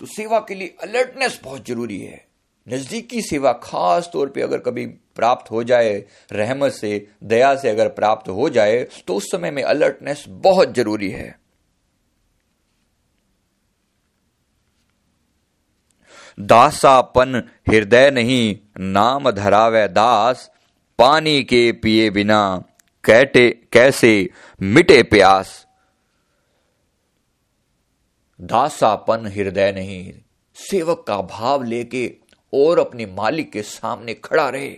तो 0.00 0.06
सेवा 0.06 0.38
के 0.38 0.54
लिए 0.54 0.76
अलर्टनेस 0.82 1.40
बहुत 1.44 1.66
ज़रूरी 1.66 2.00
है। 2.00 2.24
नजदीकी 2.66 3.22
सेवा 3.22 3.52
खास 3.52 4.10
तौर 4.12 4.28
पे 4.28 4.42
अगर 4.42 4.58
कभी 4.58 4.86
प्राप्त 4.86 5.50
हो 5.50 5.62
जाए, 5.64 5.92
रहमत 6.32 6.72
से, 6.72 7.08
दया 7.24 7.54
से 7.56 7.68
अगर 7.68 7.88
प्राप्त 7.88 8.28
हो 8.28 8.48
जाए 8.50 8.82
तो 9.06 9.14
उस 9.14 9.30
समय 9.32 9.50
में 9.50 9.62
अलर्टनेस 9.62 10.24
बहुत 10.28 10.74
ज़रूरी 10.74 11.10
है। 11.10 11.45
दासापन 16.40 17.42
हृदय 17.68 18.10
नहीं, 18.10 18.56
नाम 18.80 19.30
धरावे 19.30 19.88
दास, 19.88 20.50
पानी 20.98 21.42
के 21.42 21.72
पिए 21.72 22.10
बिना 22.10 22.64
कैटे, 23.04 23.50
कैसे 23.72 24.30
मिटे 24.60 25.02
प्यास। 25.02 25.66
दासापन 28.40 29.26
हृदय 29.26 29.72
नहीं, 29.72 30.12
सेवक 30.56 31.04
का 31.08 31.16
भाव 31.16 31.62
लेके 31.62 32.06
और 32.52 32.78
अपने 32.78 33.06
मालिक 33.06 33.52
के 33.52 33.62
सामने 33.62 34.14
खड़ा 34.14 34.48
रहे, 34.48 34.70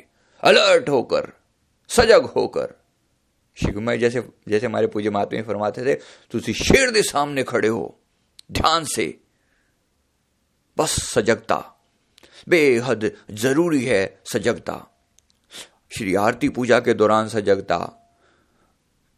अलर्ट 0.42 0.88
होकर, 0.88 1.32
सजग 1.88 2.24
होकर। 2.36 2.74
शिवमय 3.56 3.98
जैसे 3.98 4.28
जैसे 4.48 4.66
हमारे 4.66 4.86
पूज्य 4.86 5.10
महात्मा 5.10 5.42
फरमाते 5.42 5.84
थे 5.84 5.94
तुम 6.30 6.40
शेर 6.40 6.90
के 6.90 7.02
सामने 7.02 7.42
खड़े 7.42 7.68
हो, 7.68 7.98
ध्यान 8.52 8.84
से। 8.84 9.06
बस 10.78 10.90
सजगता। 10.90 11.56
बेहद 12.48 13.10
ज़रूरी 13.30 13.84
है 13.84 14.20
सजगता। 14.32 14.74
श्री 15.92 16.14
आरती 16.14 16.48
पूजा 16.48 16.80
के 16.80 16.94
दौरान 16.94 17.28
सजगता, 17.28 17.78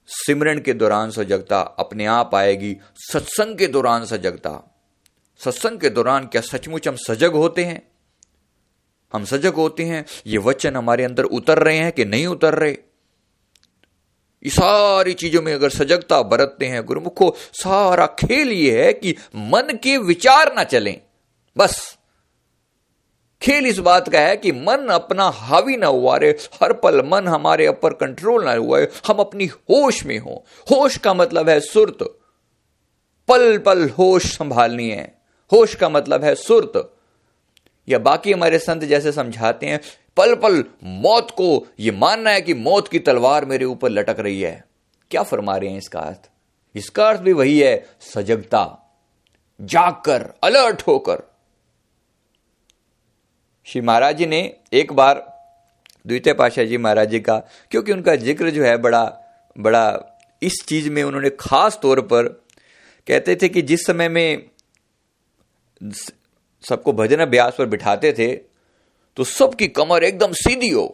सिमरन 0.09 0.59
के 0.59 0.73
दौरान 0.73 1.11
सजगता, 1.11 1.61
अपने 1.61 2.07
आप 2.07 2.35
आएगी 2.35 2.77
सत्संग 2.95 3.59
के 3.59 3.67
दौरान 3.67 4.05
सजगता। 4.05 4.53
सत्संग 5.41 5.81
के 5.81 5.91
दौरान 5.91 6.27
क्या 6.27 6.43
सचमुच 6.43 6.89
हम 6.89 6.97
सजग 6.97 7.33
होते 7.33 7.65
हैं? 7.65 7.83
हम 9.13 9.25
सजग 9.25 9.55
होते 9.55 9.85
हैं, 9.85 10.05
ये 10.27 10.39
वचन 10.39 10.77
हमारे 10.77 11.05
अंदर 11.05 11.25
उतर 11.25 11.59
रहे 11.59 11.77
हैं 11.77 11.93
कि 11.93 12.05
नहीं 12.05 12.27
उतर 12.27 12.55
रहे? 12.55 12.71
ये 12.71 14.51
सारी 14.51 15.15
चीज़ों 15.15 15.43
में 15.43 15.55
अगर 15.55 15.71
सजगता 15.71 16.23
बरतते 16.23 16.67
हैं, 16.67 16.85
गुरुमुखो, 16.87 17.35
सारा 17.53 18.07
खेल 18.07 18.53
ये 18.53 18.87
है 18.87 18.93
कि 18.93 19.15
मन 19.37 19.79
के 19.83 19.99
विचार 19.99 20.55
ना 20.55 20.65
चलें। 20.65 21.01
बस। 21.59 21.99
खेल 23.43 23.67
इस 23.67 23.79
बात 23.79 24.09
का 24.09 24.21
है 24.21 24.37
कि 24.37 24.53
मन 24.53 24.89
अपना 24.91 25.25
हावी 25.25 25.77
ना 25.77 25.87
हुआ 25.87 26.17
रे 26.17 26.37
हर 26.63 26.73
पल 26.73 27.03
मन 27.07 27.29
हमारे 27.29 27.69
ऊपर 27.69 27.93
कंट्रोल 27.93 28.45
ना 28.45 28.53
हुआ 28.53 28.81
हम 29.07 29.17
अपनी 29.17 29.47
होश 29.47 30.05
में 30.05 30.19
हो। 30.19 30.45
होश 30.71 30.97
का 30.97 31.15
मतलब 31.15 31.49
है 31.49 31.61
सुरत। 31.61 31.99
पल 33.29 33.59
पल 33.59 33.89
होश 33.89 34.39
संभालनी 34.39 34.91
है। 34.91 35.23
होश 35.53 35.75
का 35.75 35.89
मतलब 35.89 36.25
है 36.25 36.35
सुरत। 36.35 36.97
या 37.89 37.99
बाकी 37.99 38.33
हमारे 38.33 38.59
संत 38.59 38.83
जैसे 38.83 39.13
समझाते 39.13 39.67
हैं, 39.67 39.81
पल 40.17 40.35
पल 40.35 40.65
मौत 40.85 41.31
को 41.31 41.67
यह 41.81 41.93
मानना 41.93 42.31
है 42.31 42.41
कि 42.41 42.55
मौत 42.55 42.89
की 42.89 42.99
तलवार 42.99 43.45
मेरे 43.45 43.65
ऊपर 43.65 43.89
लटक 43.89 44.17
रही 44.21 44.41
है। 44.41 44.65
क्या 45.11 45.23
फरमा 45.23 45.57
रहे 45.57 45.71
हैं 45.71 45.79
इसका 45.79 46.01
अर्थ? 46.01 46.31
इसका 46.77 47.09
अर्थ 47.09 47.21
भी 47.21 47.33
वही 47.33 47.61
है, 47.61 47.87
सजगता। 48.01 48.91
जागकर 49.61 50.33
अलर्ट 50.45 50.83
होकर। 50.87 51.30
श्री 53.71 53.81
महाराज 53.81 54.17
जी 54.17 54.27
ने 54.27 54.39
एक 54.73 54.93
बार 54.93 55.19
द्वितीय 56.07 56.33
पाशाह 56.35 56.65
जी 56.65 56.77
महाराज 56.77 57.11
जी 57.11 57.19
का, 57.21 57.37
क्योंकि 57.71 57.93
उनका 57.93 58.15
ज़िक्र 58.17 58.51
जो 58.51 58.63
है 58.65 58.77
बड़ा 58.79 59.03
बड़ा 59.57 59.83
इस 60.43 60.55
चीज़ 60.69 60.89
में 60.91 61.03
उन्होंने 61.03 61.31
खास 61.41 61.79
तौर 61.83 62.01
पर 62.03 62.29
कहते 63.07 63.37
थे 63.37 63.49
कि 63.49 63.63
जिस 63.63 63.87
समय 63.87 64.09
में 64.09 64.51
सबको 66.65 66.93
भजन 66.93 67.21
अभ्यास 67.21 67.55
पर 67.59 67.67
बिठाते 67.67 68.13
थे 68.13 68.29
तो 69.17 69.25
सबकी 69.27 69.69
कमर 69.69 70.05
एकदम 70.05 70.33
सीधी 70.35 70.69
हो। 70.69 70.87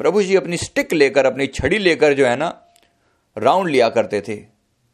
प्रभु 0.00 0.22
जी 0.22 0.36
अपनी 0.36 0.56
स्टिक 0.56 0.92
लेकर, 0.92 1.26
अपनी 1.26 1.46
छड़ी 1.48 1.78
लेकर 1.78 2.14
जो 2.14 2.26
है 2.26 2.36
ना 2.36 2.48
राउंड 3.36 3.70
लिया 3.70 3.88
करते 3.88 4.20
थे। 4.20 4.36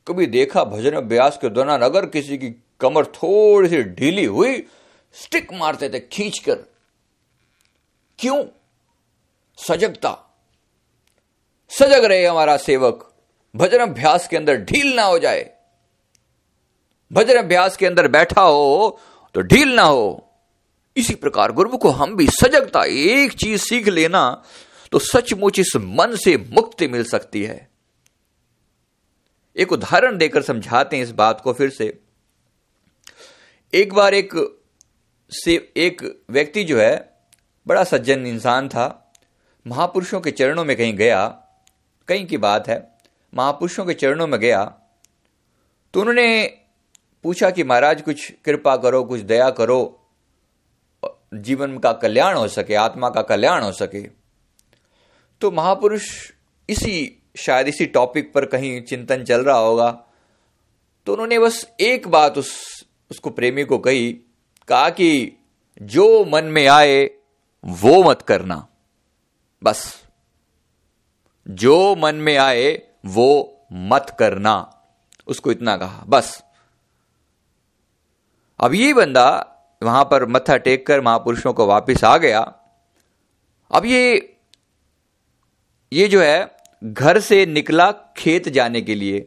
कभी 0.06 0.26
देखा 0.28 0.64
भजन 0.66 0.96
अभ्यास 0.96 1.38
के 1.42 1.48
दौरान 1.50 1.82
अगर 1.82 2.06
किसी 2.08 2.38
की 2.38 2.54
कमर 2.80 3.04
थोड़ी 3.14 3.68
सी 3.68 3.82
ढीली 3.84 4.24
हुई 4.26 4.56
स्टिक 5.16 5.52
मारते 5.54 5.88
थे, 5.88 6.00
खींचकर। 6.02 6.66
क्यों? 8.20 8.44
सजगता। 9.58 10.16
सजग 11.70 12.04
रहे 12.04 12.26
हमारा 12.26 12.56
सेवक। 12.56 13.06
भजन 13.54 13.78
अभ्यास 13.78 14.28
के 14.28 14.36
अंदर 14.36 14.56
ढील 14.56 14.94
ना 14.94 15.02
हो 15.02 15.18
जाए। 15.18 15.56
भजन 17.12 17.36
अभ्यास 17.36 17.76
के 17.76 17.86
अंदर 17.86 18.08
बैठा 18.08 18.42
हो 18.42 18.98
तो 19.34 19.40
ढील 19.40 19.74
ना 19.74 19.82
हो। 19.82 20.32
इसी 20.96 21.14
प्रकार 21.14 21.52
गुरु 21.52 21.76
को 21.78 21.90
हम 21.90 22.16
भी 22.16 22.26
सजगता, 22.26 22.84
एक 22.84 23.32
चीज़ 23.32 23.62
सीख 23.62 23.88
लेना 23.88 24.42
तो 24.92 24.98
सचमुच 24.98 25.58
इस 25.58 25.72
मन 25.76 26.16
से 26.16 26.36
मुक्ति 26.36 26.88
मिल 26.88 27.04
सकती 27.04 27.44
है। 27.44 27.68
एक 29.56 29.72
उदाहरण 29.72 30.16
देकर 30.18 30.42
समझाते 30.42 30.96
हैं 30.96 31.04
इस 31.04 31.10
बात 31.10 31.40
को 31.40 31.52
फिर 31.52 31.70
से। 31.70 32.00
एक 33.74 33.92
बार 33.92 34.14
एक 34.14 34.34
से, 35.32 35.72
एक 35.76 36.24
व्यक्ति 36.30 36.64
जो 36.64 36.78
है 36.78 37.09
बड़ा 37.66 37.84
सज्जन 37.84 38.26
इंसान 38.26 38.68
था। 38.68 39.12
महापुरुषों 39.66 40.20
के 40.20 40.30
चरणों 40.30 40.64
में 40.64 40.76
कहीं 40.76 40.94
गया, 40.96 41.26
कहीं 42.08 42.26
की 42.26 42.36
बात 42.38 42.68
है, 42.68 42.78
महापुरुषों 43.32 43.84
के 43.84 43.94
चरणों 43.94 44.26
में 44.26 44.38
गया 44.40 44.64
तो 45.94 46.00
उन्होंने 46.00 46.44
पूछा 47.24 47.50
कि 47.50 47.64
महाराज, 47.64 48.02
कुछ 48.02 48.30
कृपा 48.44 48.76
करो, 48.76 49.02
कुछ 49.04 49.20
दया 49.20 49.48
करो, 49.50 49.96
जीवन 51.34 51.78
का 51.78 51.92
कल्याण 51.92 52.36
हो 52.36 52.46
सके, 52.48 52.74
आत्मा 52.74 53.08
का 53.10 53.22
कल्याण 53.22 53.62
हो 53.62 53.72
सके। 53.72 54.02
तो 55.40 55.50
महापुरुष 55.50 56.06
इसी, 56.68 57.22
शायद 57.36 57.68
इसी 57.68 57.86
टॉपिक 57.86 58.32
पर 58.32 58.44
कहीं 58.46 58.80
चिंतन 58.82 59.24
चल 59.24 59.44
रहा 59.44 59.58
होगा। 59.58 59.90
तो 61.06 61.12
उन्होंने 61.12 61.38
बस 61.38 61.66
एक 61.80 62.08
बात 62.08 62.38
उस, 62.38 62.52
उसको 63.10 63.30
प्रेमी 63.30 63.64
को 63.64 63.78
कही, 63.78 64.12
कहा 64.68 64.88
कि 64.90 65.36
जो 65.82 66.24
मन 66.24 66.44
में 66.44 66.66
आए 66.66 67.04
वो 67.64 68.02
मत 68.02 68.22
करना। 68.22 68.68
बस। 69.62 70.04
जो 71.48 71.96
मन 71.96 72.14
में 72.14 72.36
आए, 72.36 72.82
वो 73.06 73.60
मत 73.72 74.16
करना। 74.18 74.82
उसको 75.26 75.52
इतना 75.52 75.76
कहा। 75.76 76.04
बस। 76.08 76.44
अब 78.60 78.74
ये 78.74 78.94
बंदा 78.94 79.46
वहाँ 79.82 80.04
पर 80.04 80.26
मत्था 80.26 80.56
टेक 80.56 80.86
कर 80.86 81.00
महापुरुषों 81.00 81.52
को 81.52 81.66
वापिस 81.66 82.04
आ 82.04 82.16
गया। 82.16 82.40
अब 83.74 83.84
ये 83.84 84.36
ये 85.92 86.08
जो 86.08 86.22
है, 86.22 86.56
घर 86.84 87.20
से 87.20 87.46
निकला 87.46 87.92
खेत 87.92 88.48
जाने 88.48 88.80
के 88.80 88.94
लिए। 88.94 89.20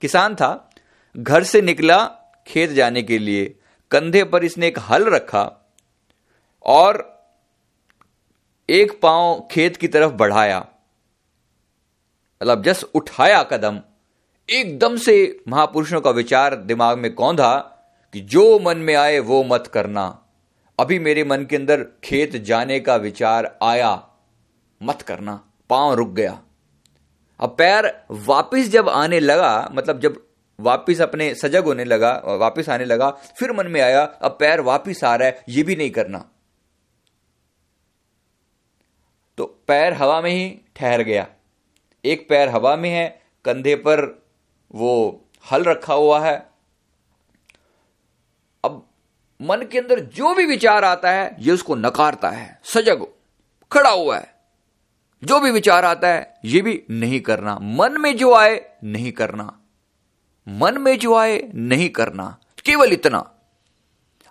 किसान 0.00 0.34
था। 0.34 0.70
घर 1.16 1.44
से 1.44 1.60
निकला 1.60 2.06
खेत 2.46 2.70
जाने 2.70 3.02
के 3.02 3.18
लिए। 3.18 3.60
कंधे 3.90 4.24
पर 4.24 4.44
इसने 4.44 4.66
एक 4.66 4.78
हल 4.78 5.04
रखा। 5.04 5.72
और 6.62 7.19
एक 8.70 9.00
पाँव 9.00 9.48
खेत 9.50 9.76
की 9.76 9.88
तरफ़ 9.88 10.12
बढ़ाया। 10.12 10.66
मतलब 12.42 12.62
जस्ट 12.62 12.86
उठाया 12.94 13.42
कदम। 13.42 13.80
एकदम 14.50 14.96
से 14.96 15.44
महापुरुषों 15.48 16.00
का 16.00 16.10
विचार 16.10 16.54
दिमाग 16.54 16.98
में 16.98 17.14
कौंधा 17.14 17.56
कि 18.12 18.20
जो 18.20 18.58
मन 18.58 18.78
में 18.78 18.94
आए 18.94 19.18
वो 19.18 19.44
मत 19.44 19.70
करना। 19.74 20.26
अभी 20.80 20.98
मेरे 20.98 21.24
मन 21.24 21.44
के 21.44 21.56
अंदर 21.56 21.86
खेत 22.04 22.36
जाने 22.36 22.80
का 22.80 22.96
विचार 22.96 23.58
आया। 23.62 24.08
मत 24.82 25.02
करना। 25.02 25.44
पाँव 25.70 25.94
रुक 25.94 26.08
गया। 26.08 26.42
अब 27.40 27.54
पैर 27.58 28.04
वापिस 28.10 28.70
जब 28.70 28.88
आने 28.88 29.20
लगा 29.20 29.68
मतलब 29.72 30.00
जब 30.00 30.26
वापिस 30.60 31.00
अपने 31.00 31.34
सजग 31.34 31.64
होने 31.64 31.84
लगा, 31.84 32.22
वापिस 32.26 32.68
आने 32.68 32.84
लगा, 32.84 33.10
फिर 33.10 33.52
मन 33.52 33.66
में 33.66 33.80
आया, 33.80 34.02
अब 34.02 34.36
पैर 34.40 34.60
वापिस 34.60 35.04
आ 35.04 35.16
रहा 35.16 35.28
है, 35.28 35.44
ये 35.48 35.62
भी 35.62 35.76
नहीं 35.76 35.90
करना। 35.90 36.24
तो 39.40 39.46
पैर 39.46 39.92
हवा 39.92 40.20
में 40.20 40.30
ही 40.30 40.60
ठहर 40.76 41.02
गया। 41.02 41.26
एक 42.04 42.28
पैर 42.28 42.48
हवा 42.48 42.76
में 42.76 42.90
है, 42.90 43.22
कंधे 43.44 43.74
पर 43.74 44.26
वो 44.74 45.24
हल 45.50 45.62
रखा 45.62 45.94
हुआ 45.94 46.20
है। 46.20 46.50
अब 48.64 48.86
मन 49.42 49.62
के 49.72 49.78
अंदर 49.78 50.00
जो 50.00 50.34
भी 50.34 50.46
विचार 50.46 50.84
आता 50.84 51.10
है, 51.10 51.36
ये 51.38 51.52
उसको 51.52 51.74
नकारता 51.74 52.30
है, 52.30 52.60
सजग 52.64 53.06
खड़ा 53.72 53.90
हुआ 53.90 54.18
है। 54.18 54.34
जो 55.24 55.40
भी 55.40 55.50
विचार 55.50 55.84
आता 55.84 56.08
है, 56.08 56.38
ये 56.44 56.62
भी 56.62 56.84
नहीं 56.90 57.20
करना। 57.20 57.58
मन 57.58 58.00
में 58.00 58.16
जो 58.16 58.34
आए, 58.34 58.70
नहीं 58.84 59.12
करना। 59.12 59.60
मन 60.48 60.78
में 60.78 60.98
जो 60.98 61.14
आए, 61.14 61.50
नहीं 61.54 61.90
करना। 61.90 62.38
केवल 62.64 62.92
इतना। 62.92 63.18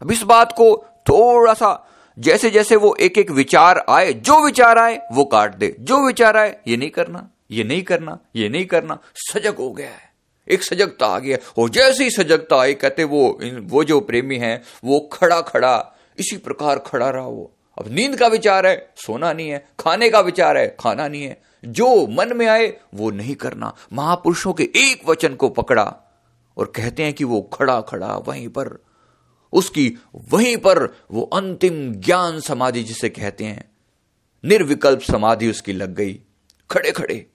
अब 0.01 0.11
इस 0.11 0.21
बात 0.21 0.51
को 0.51 0.85
थोड़ा 0.99 1.53
सा 1.53 1.87
जैसे 2.19 2.49
जैसे 2.49 2.75
वो 2.75 2.95
एक 2.99 3.17
एक 3.17 3.31
विचार 3.31 3.85
आए, 3.89 4.13
जो 4.13 4.45
विचार 4.45 4.77
आए, 4.77 4.99
वो 5.11 5.25
काट 5.25 5.55
दे। 5.55 5.75
जो 5.79 6.07
विचार 6.07 6.37
आए, 6.37 6.59
ये 6.67 6.77
नहीं 6.77 6.89
करना, 6.89 7.29
ये 7.51 7.63
नहीं 7.63 7.83
करना, 7.83 8.19
ये 8.35 8.49
नहीं 8.49 8.65
करना। 8.65 8.99
सजग 9.15 9.55
हो 9.55 9.71
गया 9.71 9.89
है। 9.89 10.09
एक 10.49 10.63
सजगता 10.63 11.05
आ 11.05 11.19
गया 11.19 11.37
और 11.57 11.69
जैसे 11.69 12.03
ही 12.03 12.09
सजगता 12.09 12.61
आई, 12.61 12.73
कहते 12.73 13.03
वो 13.03 13.39
वो 13.59 13.83
जो 13.83 13.99
प्रेमी 13.99 14.37
है, 14.37 14.61
वो 14.85 15.09
खड़ा 15.13 15.41
खड़ा 15.41 15.95
इसी 16.19 16.37
प्रकार 16.37 16.79
खड़ा 16.79 17.09
रहा 17.09 17.27
वो। 17.27 17.53
अब 17.77 17.85
नींद 17.87 18.15
का 18.15 18.27
विचार 18.27 18.67
है, 18.67 18.93
सोना 18.95 19.33
नहीं 19.33 19.49
है, 19.49 19.67
खाने 19.79 20.09
का 20.09 20.19
विचार 20.19 20.57
है, 20.57 20.77
खाना 20.79 21.07
नहीं 21.07 21.23
है। 21.23 21.41
जो 21.65 22.07
मन 22.07 22.37
में 22.37 22.47
आए, 22.47 22.77
वो 22.95 23.11
नहीं 23.11 23.35
करना। 23.35 23.75
महापुरुषों 23.93 24.53
के 24.53 24.63
एक 24.63 25.09
वचन 25.09 25.35
को 25.35 25.49
पकड़ा 25.49 25.97
और 26.57 26.73
कहते 26.75 27.03
हैं 27.03 27.13
कि 27.13 27.23
वो 27.23 27.41
खड़ा 27.41 27.81
खड़ा 27.81 28.17
वहीं 28.17 28.47
पर 28.47 28.83
उसकी 29.53 29.97
वहीं 30.15 30.57
पर 30.57 30.97
वो 31.11 31.21
अंतिम 31.21 31.93
ज्ञान 31.93 32.39
समाधि 32.39 32.83
जिसे 32.83 33.09
कहते 33.09 33.43
हैं, 33.43 33.71
निर्विकल्प 34.45 35.01
समाधि 35.01 35.49
उसकी 35.49 35.73
लग 35.73 35.95
गई। 35.95 36.19
खड़े 36.71 36.91
खड़े। 36.91 37.25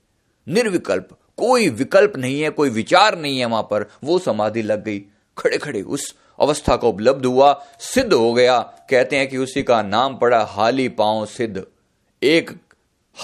निर्विकल्प। 0.49 1.09
कोई 1.37 1.69
विकल्प 1.69 2.13
नहीं 2.17 2.41
है, 2.41 2.51
कोई 2.51 2.71
विचार 2.71 3.19
नहीं 3.19 3.39
है 3.39 3.47
वहाँ 3.47 3.63
पर। 3.63 3.91
वो 4.05 4.19
समाधि 4.19 4.63
लग 4.63 4.85
गई। 4.85 5.05
खड़े 5.39 5.59
खड़े। 5.59 5.83
उस 5.83 6.15
अवस्था 6.41 6.77
को 6.77 6.89
उपलब्ध 6.89 7.27
हुआ, 7.27 7.67
सिद्ध 7.81 8.13
हो 8.13 8.35
गया। 8.35 8.59
कहते 8.59 9.17
हैं 9.17 9.29
कि 9.29 9.37
उसी 9.37 9.63
का 9.63 9.83
नाम 9.83 10.17
पड़ा 10.17 10.45
हाली 10.45 10.89
पाँव 10.89 11.27
सिद्ध। 11.27 11.67
एक 12.23 12.51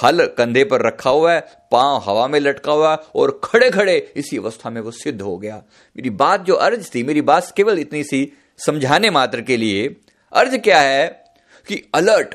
हल 0.03 0.27
कंधे 0.27 0.65
पर 0.65 0.83
रखा 0.83 1.11
हुआ 1.11 1.33
है, 1.33 1.41
पाँव 1.73 2.03
हवा 2.07 2.29
में 2.29 2.41
लटका 2.41 2.73
हुआ 2.73 2.95
और 2.95 3.41
खड़े 3.45 3.71
खड़े 3.71 4.13
इसी 4.17 4.37
अवस्था 4.37 4.71
में 4.71 4.81
वो 4.81 4.91
सिद्ध 4.91 5.23
हो 5.23 5.39
गया। 5.39 5.63
मेरी 5.97 6.11
बात 6.11 6.41
जो 6.41 6.55
अर्ज़ 6.55 6.91
थी, 6.95 7.03
मेरी 7.03 7.23
बात 7.23 7.53
केवल 7.57 7.79
इतनी 7.79 8.05
सी 8.05 8.33
समझाने 8.67 9.11
मात्र 9.11 9.43
के 9.43 9.57
लिए 9.57 9.97
अर्ज़ 10.33 10.57
क्या 10.57 10.81
है 10.81 11.25
कि 11.69 11.91
अलर्ट, 11.95 12.35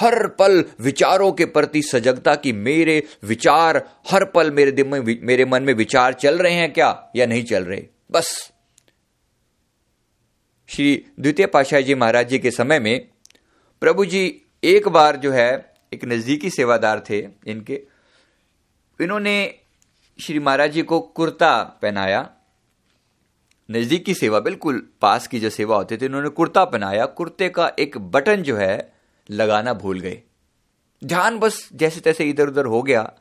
हर 0.00 0.28
पल 0.28 0.64
विचारों 0.80 1.32
के 1.32 1.44
प्रति 1.44 1.82
सजगता 1.82 2.34
की 2.34 2.52
मेरे 2.52 3.02
विचार, 3.24 3.90
हर 4.10 4.24
पल 4.24 4.50
मेरे 4.50 4.72
दिल 4.72 4.86
में 4.86 5.18
मेरे 5.22 5.44
मन 5.44 5.62
में 5.62 5.74
विचार 5.74 6.12
चल 6.12 6.38
रहे 6.38 6.52
हैं 6.52 6.72
क्या 6.72 7.10
या 7.16 7.26
नहीं 7.26 7.44
चल 7.44 7.64
रहे? 7.64 7.86
बस। 8.10 8.52
श्री 10.68 11.04
द्वितीय 11.20 11.46
पाशाह 11.46 11.80
जी 11.80 11.94
महाराज 11.94 12.28
जी 12.28 12.38
के 12.38 12.50
समय 12.50 12.78
में 12.78 13.08
प्रभु 13.80 14.04
जी 14.04 14.42
एक 14.64 14.88
बार 14.88 15.16
जो 15.16 15.32
है, 15.32 15.74
एक 15.92 16.04
नजदीकी 16.04 16.50
सेवादार 16.50 17.04
थे 17.10 17.28
इनके। 17.46 17.82
इन्होंने 19.00 19.54
श्री 20.22 20.38
महाराज 20.38 20.72
जी 20.72 20.82
को 20.82 21.00
कुर्ता 21.00 21.62
पहनाया। 21.82 22.30
नजदीकी 23.70 24.14
सेवा, 24.14 24.40
बिल्कुल 24.40 24.88
पास 25.00 25.26
की 25.26 25.40
जो 25.40 25.50
सेवा 25.50 25.76
होती 25.76 25.96
थी 25.96 26.06
इन्होंने 26.06 26.28
कुर्ता 26.28 26.64
पहनाया। 26.64 27.06
कुर्ते 27.06 27.48
का 27.48 27.72
एक 27.78 27.98
बटन 27.98 28.42
जो 28.42 28.56
है, 28.56 28.92
लगाना 29.30 29.72
भूल 29.74 30.00
गए। 30.00 30.22
ध्यान 31.04 31.38
बस 31.38 31.70
जैसे 31.72 32.00
तैसे 32.00 32.24
इधर 32.24 32.48
उधर 32.48 32.64
हो 32.64 32.82
गया। 32.82 33.14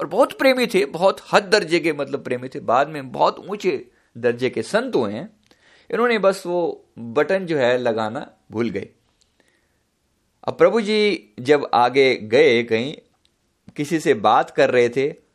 और 0.00 0.06
बहुत 0.06 0.38
प्रेमी 0.38 0.66
थे, 0.66 0.86
बहुत 0.86 1.20
हद 1.32 1.42
दर्जे 1.42 1.80
के 1.80 1.92
मतलब 1.92 2.24
प्रेमी 2.24 2.48
थे। 2.48 2.60
बाद 2.60 2.88
में 2.88 3.12
बहुत 3.12 3.46
ऊँचे 3.48 3.90
दर्जे 4.18 4.50
के 4.50 4.62
संत 4.62 4.96
हुए 4.96 5.12
हैं। 5.12 5.36
इन्होंने 5.90 6.18
बस 6.18 6.42
वो 6.46 6.84
बटन 6.98 7.46
जो 7.46 7.58
है, 7.58 7.78
लगाना 7.78 8.30
भूल 8.52 8.70
गए। 8.70 8.88
अब 10.44 10.58
प्रभु 10.58 10.80
जी 10.80 11.30
जब 11.40 11.70
आगे 11.74 12.16
गए 12.16 12.62
कहीं, 12.62 12.96
किसी 13.76 14.00
से 14.00 14.14
बात 14.14 14.50
कर 14.50 14.70
रहे 14.70 14.88
थे 14.88 15.25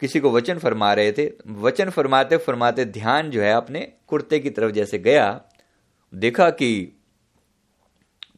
किसी 0.00 0.20
को 0.20 0.30
वचन 0.30 0.58
फरमा 0.58 0.92
रहे 0.94 1.12
थे, 1.12 1.30
वचन 1.48 1.90
फरमाते 1.90 2.36
फरमाते 2.36 2.84
ध्यान 2.84 3.30
जो 3.30 3.42
है 3.42 3.52
अपने 3.52 3.92
कुर्ते 4.06 4.38
की 4.38 4.50
तरफ़ 4.50 4.72
जैसे 4.72 4.98
गया, 4.98 5.40
देखा 6.14 6.50
कि 6.50 6.92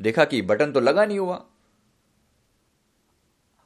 देखा 0.02 0.24
कि 0.24 0.42
बटन 0.42 0.72
तो 0.72 0.80
लगा 0.80 1.04
नहीं 1.04 1.18
हुआ। 1.18 1.44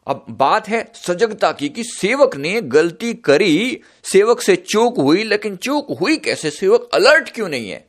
अब 0.06 0.24
बात 0.30 0.68
है 0.68 0.92
सजगता 0.94 1.52
की 1.52 1.68
कि 1.68 1.82
सेवक 1.84 2.36
ने 2.36 2.60
गलती 2.60 3.12
करी, 3.14 3.80
सेवक 4.04 4.40
से 4.40 4.56
चूक 4.56 4.98
हुई, 4.98 5.24
लेकिन 5.24 5.56
चूक 5.56 5.90
हुई 6.00 6.16
कैसे? 6.16 6.50
सेवक 6.50 6.88
अलर्ट 6.94 7.30
क्यों 7.30 7.48
नहीं 7.48 7.70
है? 7.70 7.86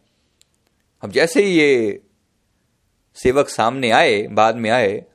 अब 1.04 1.12
जैसे 1.12 1.44
ही 1.44 1.52
ये 1.52 2.02
सेवक 3.16 3.50
सामने 3.50 3.92
आए, 3.92 4.22
बाद 4.28 4.56
में 4.56 4.70
आए 4.70 5.06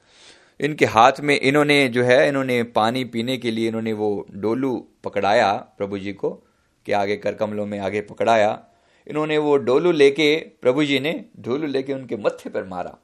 इनके 0.61 0.85
हाथ 0.85 1.12
में 1.21 1.40
इन्होंने 1.40 1.88
जो 1.88 2.03
है, 2.05 2.29
इन्होंने 2.29 2.62
पानी 2.62 3.05
पीने 3.05 3.37
के 3.37 3.51
लिए 3.51 3.68
इन्होंने 3.68 3.92
वो 3.92 4.27
डोलू 4.31 4.88
पकड़ाया 5.05 5.53
प्रभु 5.53 5.99
जी 5.99 6.12
को, 6.12 6.31
कि 6.87 6.92
आगे 6.92 7.16
कर 7.16 7.35
कमलों 7.35 7.66
में 7.66 7.79
आगे 7.79 8.01
पकड़ाया। 8.01 8.64
इन्होंने 9.07 9.38
वो 9.38 9.57
डोलू 9.57 9.92
लेके, 9.92 10.37
प्रभु 10.38 10.85
जी 10.85 11.01
ने 11.01 11.25
डोलू 11.38 11.66
लेके 11.66 11.92
उनके 11.92 12.16
मत्थे 12.16 12.51
पर 12.51 12.64
मारा। 12.64 12.99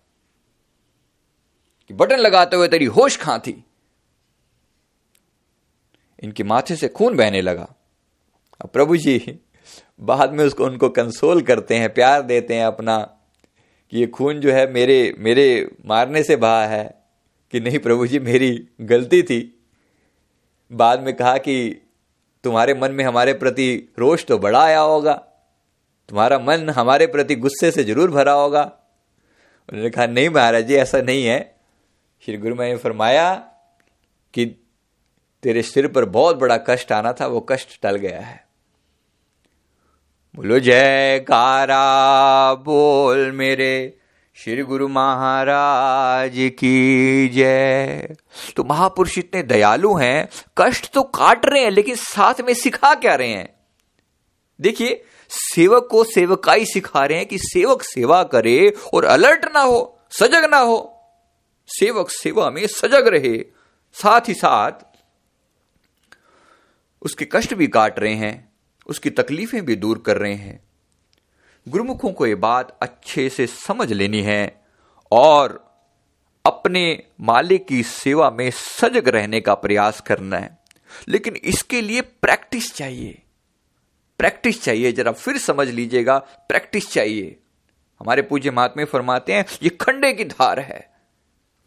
कि 1.89 1.95
बटन 1.95 2.17
लगाते 2.17 2.57
हुए 2.57 2.69
तेरी 2.69 2.85
होश 2.85 3.17
कहाँ 3.17 3.41
थी? 3.41 3.65
इनके 6.23 6.45
माथे 6.45 6.77
से 6.77 6.89
खून 6.89 7.17
बहने 7.17 7.41
लगा। 7.41 7.75
अब 8.61 8.69
प्रभु 8.69 8.97
जी 8.97 9.41
बाद 10.01 10.33
में 10.33 10.45
उसको, 10.45 10.65
उनको 10.65 10.89
कंसोल 10.89 11.43
करते 11.43 11.75
हैं, 11.75 11.95
प्यार 11.95 12.23
देते 12.23 12.55
हैं 12.55 12.65
अपना, 12.65 12.99
कि 13.91 13.99
ये 13.99 14.07
खून 14.07 14.41
जो 14.41 14.53
है 14.53 14.73
मेरे 14.73 15.15
मेरे 15.19 15.77
मारने 15.87 16.23
से 16.23 16.37
बहा 16.37 16.67
है। 16.67 17.04
कि 17.55 17.61
नहीं 17.61 17.79
प्रभु 17.79 18.07
जी, 18.07 18.19
मेरी 18.19 18.69
गलती 18.81 19.23
थी। 19.23 19.67
बाद 20.71 21.01
में 21.01 21.17
कहा 21.17 21.37
कि 21.39 21.83
तुम्हारे 22.45 22.75
मन 22.75 22.93
में 22.93 23.05
हमारे 23.05 23.33
प्रति 23.33 23.95
रोष 23.99 24.25
तो 24.25 24.39
बड़ा 24.39 24.63
आया 24.63 24.81
होगा, 24.81 25.13
तुम्हारा 26.09 26.39
मन 26.39 26.71
हमारे 26.71 27.07
प्रति 27.07 27.35
गुस्से 27.35 27.71
से 27.71 27.85
ज़रूर 27.85 28.11
भरा 28.11 28.33
होगा। 28.33 28.63
उन्होंने 29.69 29.91
कहा, 29.91 30.07
नहीं 30.07 30.29
महाराज 30.29 30.67
जी, 30.67 30.75
ऐसा 30.75 31.01
नहीं 31.03 31.25
है। 31.25 31.57
श्री 32.21 32.37
गुरु 32.37 32.55
ने 32.55 32.77
फरमाया 32.77 33.35
कि 34.35 34.47
तेरे 35.43 35.63
सिर 35.63 35.89
पर 35.89 36.05
बहुत 36.05 36.37
बड़ा 36.37 36.57
कष्ट 36.57 36.93
आना 36.93 37.13
था, 37.13 37.27
वो 37.27 37.41
कष्ट 37.41 37.81
टल 37.83 37.97
गया 37.97 38.21
है। 38.21 38.47
बोलो 40.37 40.59
जय 40.59 40.71
जयकारा 40.71 42.55
बोल 42.55 43.31
मेरे 43.33 43.99
श्री 44.37 44.63
गुरु 44.63 44.89
महाराज 44.89 46.33
की 46.35 47.29
जय। 47.29 48.17
तो 48.57 48.65
महापुरुष 48.65 49.19
इतने 49.19 49.43
दयालु 49.43 49.95
हैं, 49.97 50.29
कष्ट 50.59 50.93
तो 50.93 51.03
काट 51.03 51.47
रहे 51.47 51.63
हैं, 51.63 51.71
लेकिन 51.71 51.95
साथ 51.95 52.35
में 52.41 52.55
सिखा 52.55 52.95
क्या 52.95 53.15
रहे 53.15 53.29
हैं? 53.29 53.55
देखिए, 54.61 55.05
सेवक 55.29 55.89
को 55.91 56.05
सेवकाई 56.05 56.65
सिखा 56.65 57.05
रहे 57.05 57.19
हैं 57.19 57.27
कि 57.27 57.39
सेवक 57.39 57.83
सेवा 57.83 58.23
करे 58.23 58.75
और 58.95 59.05
अलर्ट 59.05 59.45
ना 59.55 59.61
हो, 59.61 59.99
सजग 60.11 60.51
ना 60.51 60.59
हो। 60.59 61.07
सेवक 61.69 62.11
सेवा 62.11 62.51
में 62.51 62.67
सजग 62.67 63.09
रहे, 63.09 63.45
साथ 63.93 64.21
ही 64.29 64.35
साथ 64.35 64.73
उसके 67.03 67.29
कष्ट 67.33 67.55
भी 67.55 67.67
काट 67.67 67.99
रहे 67.99 68.15
हैं, 68.15 68.53
उसकी 68.87 69.11
तकलीफें 69.11 69.65
भी 69.65 69.77
दूर 69.77 70.03
कर 70.07 70.17
रहे 70.17 70.35
हैं। 70.35 70.74
गुरुमुखों 71.69 72.13
को 72.13 72.27
यह 72.27 72.37
बात 72.37 72.79
अच्छे 72.83 73.29
से 73.29 73.47
समझ 73.47 73.93
लेनी 73.93 74.23
है 74.23 74.65
और 75.13 75.75
अपने 76.47 77.03
मालिक 77.21 77.67
की 77.67 77.83
सेवा 77.83 78.31
में 78.31 78.51
सजग 78.51 79.09
रहने 79.09 79.41
का 79.41 79.55
प्रयास 79.55 80.01
करना 80.01 80.39
है। 80.39 80.59
लेकिन 81.09 81.37
इसके 81.37 81.81
लिए 81.81 82.01
प्रैक्टिस 82.01 82.75
चाहिए। 82.75 83.23
प्रैक्टिस 84.19 84.63
चाहिए, 84.63 84.93
जरा 84.93 85.13
फिर 85.13 85.39
समझ 85.39 85.69
लीजिएगा, 85.69 86.19
प्रैक्टिस 86.19 86.91
चाहिए। 86.91 87.41
हमारे 88.01 88.23
पूज्य 88.23 88.51
महात्मे 88.51 88.85
फरमाते 88.85 89.33
हैं, 89.33 89.45
ये 89.63 89.69
खंडे 89.69 90.13
की 90.13 90.25
धार 90.25 90.61
है, 90.61 90.93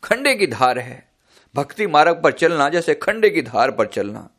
खंडे 0.03 0.35
की 0.35 0.47
धार 0.47 0.79
है। 0.79 1.11
भक्ति 1.55 1.87
मार्ग 1.87 2.21
पर 2.23 2.31
चलना 2.31 2.69
जैसे 2.69 2.95
खंडे 2.95 3.29
की 3.29 3.41
धार 3.41 3.71
पर 3.71 3.87
चलना। 3.87 4.29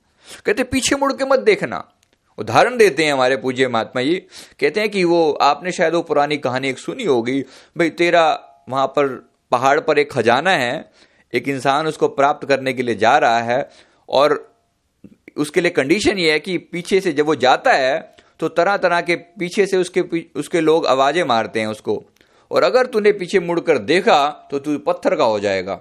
कहते, 0.46 0.64
पीछे 0.64 0.96
मुड़ 0.96 1.12
के 1.12 1.24
मत 1.24 1.38
देखना। 1.38 1.92
उदाहरण 2.38 2.77
देते 2.77 3.05
हैं 3.05 3.12
हमारे 3.12 3.37
पूज्य 3.37 3.68
महात्मा 3.68 4.03
जी। 4.03 4.14
कहते 4.61 4.81
हैं 4.81 4.88
कि 4.90 5.05
वो, 5.05 5.31
आपने 5.33 5.72
शायद 5.72 5.94
वो 5.94 6.03
पुरानी 6.03 6.37
कहानी 6.38 6.68
एक 6.68 6.79
सुनी 6.79 7.05
होगी, 7.05 7.40
भाई 7.77 7.90
तेरा 7.92 8.27
वहाँ 8.68 8.87
पर 8.87 9.07
पहाड़ 9.53 9.79
पर 9.81 9.98
एक 9.98 10.12
खजाना 10.12 10.51
है, 10.51 10.90
एक 11.33 11.48
इंसान 11.48 11.87
उसको 11.87 12.09
प्राप्त 12.09 12.46
करने 12.48 12.72
के 12.72 12.83
लिए 12.83 12.94
जा 12.94 13.16
रहा 13.18 13.40
है 13.40 13.68
और 14.09 14.44
उसके 15.37 15.61
लिए 15.61 15.70
कंडीशन 15.70 16.18
ये 16.18 16.33
है 16.33 16.38
कि 16.40 16.57
पीछे 16.59 17.01
से 17.01 17.12
जब 17.12 17.27
वो 17.27 17.35
जाता 17.37 17.72
है 17.72 17.98
तो 18.40 18.48
तरह 18.51 18.77
तरह 18.77 19.01
के 19.01 19.16
पीछे 19.16 19.66
से 19.66 19.77
उसके 19.77 20.01
उसके 20.37 20.61
लोग 20.61 20.87
आवाज़ें 20.87 21.22
मारते 21.24 21.61
हैं 21.61 21.66
उसको। 21.66 22.03
और 22.51 22.62
अगर 22.62 22.87
तूने 22.87 23.12
पीछे 23.12 23.40
मुड़कर 23.40 23.79
देखा 23.79 24.29
तो 24.51 24.59
तू 24.59 24.77
पत्थर 24.79 25.14
का 25.14 25.24
हो 25.24 25.40
जाएगा। 25.40 25.74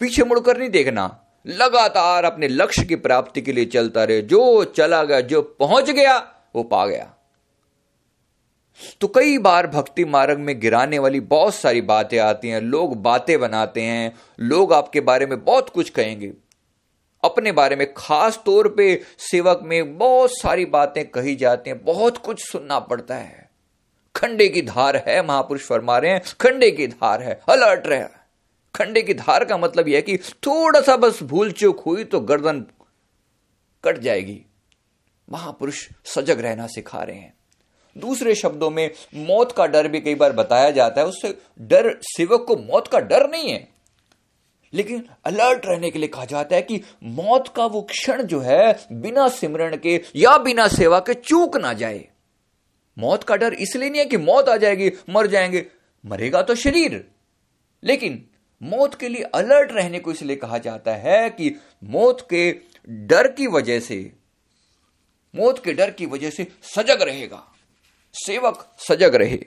पीछे 0.00 0.24
मुड़कर 0.24 0.58
नहीं 0.58 0.70
देखना। 0.70 1.06
लगातार 1.48 2.24
अपने 2.24 2.48
लक्ष्य 2.48 2.84
की 2.84 2.96
प्राप्ति 2.96 3.40
के 3.40 3.52
लिए 3.52 3.64
चलता 3.64 4.04
रहे। 4.04 4.22
जो 4.22 4.64
चला 4.64 5.04
गया, 5.04 5.20
जो 5.20 5.42
पहुँच 5.42 5.90
गया, 5.90 6.34
वो 6.54 6.62
पा 6.62 6.86
गया। 6.86 7.14
तो 9.00 9.08
कई 9.08 9.38
बार 9.38 9.66
भक्ति 9.66 10.04
मार्ग 10.04 10.38
में 10.38 10.60
गिराने 10.60 10.98
वाली 10.98 11.20
बहुत 11.20 11.54
सारी 11.54 11.80
बातें 11.80 12.18
आती 12.18 12.48
हैं। 12.48 12.60
लोग 12.60 13.02
बातें 13.02 13.40
बनाते 13.40 13.82
हैं, 13.82 14.16
लोग 14.40 14.72
आपके 14.72 15.00
बारे 15.00 15.26
में 15.26 15.44
बहुत 15.44 15.68
कुछ 15.68 15.90
कहेंगे। 15.90 16.32
अपने 17.24 17.52
बारे 17.52 17.76
में 17.76 17.94
खास 17.96 18.42
तौर 18.46 18.68
पे 18.68 19.02
सेवक 19.18 19.60
में 19.62 19.98
बहुत 19.98 20.30
सारी 20.30 20.64
बातें 20.64 21.08
कही 21.08 21.34
जाती 21.34 21.70
हैं। 21.70 21.84
बहुत 21.84 22.18
कुछ 22.18 22.48
सुनना 22.48 22.78
पड़ता 22.78 23.14
है। 23.14 23.50
खंडे 24.16 24.48
की 24.48 24.62
धार 24.62 25.04
है, 25.08 25.26
महापुरुष 25.26 25.62
फरमा 25.62 25.98
रहे 25.98 26.10
हैं, 26.10 26.22
खंडे 26.40 26.70
की 26.70 26.86
धार 26.86 27.22
है, 27.22 27.40
अलर्ट 27.48 27.86
रहे 27.86 27.98
खंडे 28.78 29.02
की 29.02 29.14
धार 29.14 29.44
का 29.44 29.58
मतलब 29.58 29.88
यह 29.88 29.96
है 29.96 30.02
कि 30.02 30.16
थोड़ा 30.18 30.80
सा 30.80 30.96
बस 30.96 31.22
भूल 31.22 31.52
चूक 31.52 31.80
हुई 31.80 32.04
तो 32.04 32.20
गर्दन 32.20 32.60
कट 33.84 33.98
जाएगी। 33.98 34.42
महापुरुष 35.32 35.88
सजग 36.04 36.40
रहना 36.40 36.66
सिखा 36.66 37.02
रहे 37.02 37.16
हैं। 37.16 37.34
दूसरे 37.98 38.34
शब्दों 38.34 38.70
में 38.70 38.90
मौत 39.14 39.52
का 39.52 39.66
डर 39.66 39.88
भी 39.88 40.00
कई 40.00 40.14
बार 40.14 40.32
बताया 40.32 40.70
जाता 40.70 41.00
है। 41.00 41.06
उससे 41.06 41.38
डर 41.60 41.98
सेवक 42.02 42.44
को 42.48 42.56
मौत 42.56 42.88
का 42.88 43.00
डर 43.00 43.30
नहीं 43.30 43.50
है। 43.50 43.68
लेकिन 44.72 45.08
अलर्ट 45.24 45.66
रहने 45.66 45.90
के 45.90 45.98
लिए 45.98 46.08
कहा 46.08 46.24
जाता 46.24 46.56
है 46.56 46.62
कि 46.62 46.82
मौत 47.02 47.52
का 47.56 47.66
वो 47.66 47.82
क्षण 47.82 48.22
जो 48.22 48.40
है, 48.40 48.86
बिना 48.92 49.28
सिमरण 49.28 49.76
के 49.76 50.02
या 50.16 50.38
बिना 50.38 50.68
सेवा 50.68 51.00
के 51.00 51.14
चूक 51.14 51.56
ना 51.56 51.72
जाए। 51.72 52.08
मौत 52.98 53.24
का 53.24 53.36
डर 53.36 53.54
इसलिए 53.54 53.90
नहीं 53.90 53.98
है 53.98 54.06
कि 54.06 54.16
मौत 54.16 54.48
आ 54.48 54.56
जाएगी, 54.56 54.92
मर 55.10 55.26
जाएँगे, 55.26 55.66
मरेगा 56.06 56.42
तो 56.42 56.54
शरीर। 56.54 57.10
लेकिन 57.84 58.26
मौत 58.62 58.94
के 58.94 59.08
लिए 59.08 59.22
अलर्ट 59.22 59.72
रहने 59.72 59.98
को 59.98 60.12
इसलिए 60.12 60.36
कहा 60.36 60.58
जाता 60.58 60.94
है 60.94 61.30
कि 61.30 61.60
मौत 61.84 62.26
के 62.30 62.56
डर 62.88 63.32
की 63.32 63.46
वजह 63.46 63.80
से, 63.80 64.12
मौत 65.36 65.64
के 65.64 65.72
डर 65.72 65.90
की 65.90 66.06
वजह 66.06 66.30
से 66.30 66.46
सजग 66.62 67.02
रहेगा। 67.02 67.44
सेवक 68.14 68.74
सजग 68.78 69.14
रहे। 69.14 69.38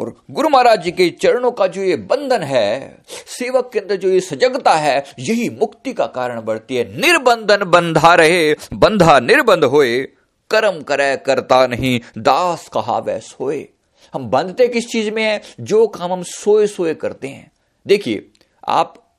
और 0.00 0.24
गुरु 0.30 0.48
महाराज 0.48 0.82
जी 0.82 0.92
के 0.92 1.10
चरणों 1.10 1.50
का 1.50 1.66
जो 1.66 1.82
ये 1.82 1.96
बंधन 1.96 2.42
है, 2.42 3.02
सेवक 3.08 3.70
के 3.72 3.78
अंदर 3.78 3.96
जो 3.96 4.08
ये 4.08 4.20
सजगता 4.20 4.74
है, 4.74 5.04
यही 5.18 5.48
मुक्ति 5.48 5.92
का 5.92 6.06
कारण 6.06 6.40
बढ़ती 6.40 6.76
है। 6.76 7.00
निर्बंधन 7.00 7.64
बंधा 7.64 8.14
रहे, 8.14 8.54
बंधा 8.72 9.20
निर्बंध 9.20 9.64
होए, 9.64 10.02
कर्म 10.50 10.82
करे 10.82 11.16
करता 11.16 11.66
नहीं, 11.66 12.00
दास 12.18 12.68
कहा 12.68 12.98
वैस 12.98 13.36
होए 13.40 13.68
हम 14.12 14.30
बंधते 14.30 14.68
किस 14.68 14.88
चीज़ 14.88 15.10
में 15.10 15.24
है? 15.24 15.42
जो 15.60 15.86
काम 15.86 16.12
हम 16.12 16.22
सोए 16.22 16.66
सोए 16.66 16.94
करते 16.94 17.28
हैं। 17.28 17.52
देखिए, 17.86 18.30
आप 18.68 19.16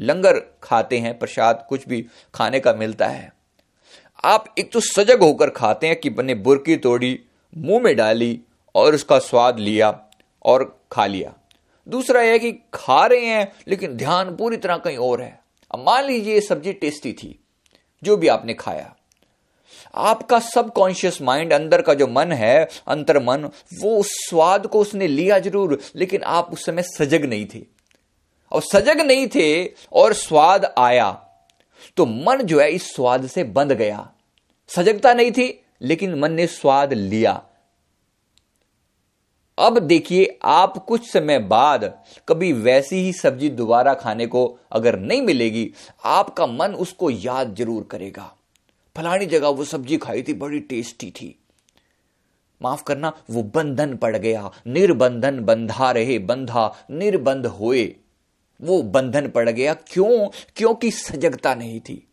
लंगर 0.00 0.58
खाते 0.62 0.98
हैं, 0.98 1.18
प्रसाद 1.18 1.66
कुछ 1.68 1.88
भी 1.88 2.06
खाने 2.34 2.60
का 2.60 2.72
मिलता 2.72 3.06
है। 3.06 3.32
आप 4.24 4.54
एक 4.58 4.72
तो 4.72 4.80
सजग 4.80 5.22
होकर 5.22 5.50
खाते 5.50 5.86
हैं 5.86 6.00
कि 6.00 6.10
बने 6.10 6.34
बुरकी 6.34 6.76
तोड़ी, 6.76 7.20
मुँह 7.56 7.82
में 7.82 7.96
डाली 7.96 8.40
और 8.74 8.94
उसका 8.94 9.18
स्वाद 9.18 9.58
लिया 9.58 10.04
और 10.42 10.80
खा 10.92 11.06
लिया। 11.06 11.34
दूसरा 11.88 12.22
यह 12.22 12.38
कि 12.38 12.52
खा 12.74 13.06
रहे 13.06 13.26
हैं, 13.26 13.52
लेकिन 13.68 13.96
ध्यान 13.96 14.36
पूरी 14.36 14.56
तरह 14.56 14.76
कहीं 14.76 14.96
और 14.96 15.22
है। 15.22 15.40
अब 15.70 15.80
मान 15.86 16.04
लीजिए 16.04 16.40
सब्ज़ी 16.40 16.72
टेस्टी 16.72 17.12
थी, 17.12 17.40
जो 18.04 18.16
भी 18.16 18.28
आपने 18.28 18.54
खाया। 18.54 18.96
आपका 19.94 20.38
सबकॉन्शियस 20.40 21.20
माइंड, 21.22 21.52
अंदर 21.52 21.82
का 21.82 21.94
जो 21.94 22.06
मन 22.08 22.32
है 22.32 22.68
अंतर 22.88 23.18
मन 23.20 23.48
वो 23.80 23.96
उस 23.98 24.10
स्वाद 24.20 24.66
को 24.66 24.80
उसने 24.80 25.06
लिया 25.08 25.38
ज़रूर, 25.40 25.78
लेकिन 25.96 26.22
आप 26.24 26.50
उस 26.52 26.64
समय 26.66 26.82
सजग 26.84 27.24
नहीं 27.24 27.46
थे। 27.46 27.62
और 28.52 28.62
सजग 28.64 29.00
नहीं 29.02 29.26
थे 29.28 29.64
और 29.92 30.12
स्वाद 30.14 30.72
आया 30.78 31.10
तो 31.96 32.06
मन 32.06 32.42
जो 32.42 32.60
है 32.60 32.70
इस 32.70 32.94
स्वाद 32.94 33.26
से 33.26 33.44
बंध 33.46 33.72
गया। 33.72 34.08
सजगता 34.70 35.12
नहीं 35.14 35.30
थी, 35.32 35.48
लेकिन 35.80 36.14
मन 36.14 36.32
ने 36.32 36.46
स्वाद 36.48 36.92
लिया। 36.92 37.42
अब 39.58 39.78
देखिए, 39.80 40.38
आप 40.44 40.76
कुछ 40.78 41.10
समय 41.10 41.38
बाद 41.40 41.84
कभी 42.28 42.52
वैसी 42.54 42.96
ही 42.96 43.12
सब्ज़ी 43.12 43.48
दोबारा 43.50 43.94
खाने 43.94 44.26
को 44.26 44.46
अगर 44.72 44.98
नहीं 44.98 45.22
मिलेगी, 45.22 45.70
आपका 46.04 46.46
मन 46.46 46.74
उसको 46.76 47.10
याद 47.10 47.54
ज़रूर 47.54 47.86
करेगा। 47.90 48.32
फलानी 48.96 49.26
जगह 49.26 49.48
वो 49.48 49.64
सब्ज़ी 49.64 49.96
खाई 49.96 50.22
थी, 50.22 50.34
बड़ी 50.34 50.60
टेस्टी 50.60 51.10
थी। 51.10 51.38
माफ़ 52.62 52.84
करना, 52.84 53.12
वो 53.30 53.42
बंधन 53.42 53.96
पड़ 53.96 54.16
गया। 54.16 54.50
निर्बंधन 54.66 55.40
बंधा 55.40 55.90
रहे, 55.90 56.18
बंधा, 56.18 56.86
निर्बंध 56.90 57.46
होए। 57.46 57.96
वो 58.62 58.82
बंधन 58.82 59.28
पड़ 59.28 59.50
गया। 59.50 59.74
क्यों? 59.74 60.28
क्योंकि 60.56 60.90
सजगता 60.90 61.54
नहीं 61.54 61.80
थी। 61.80 62.08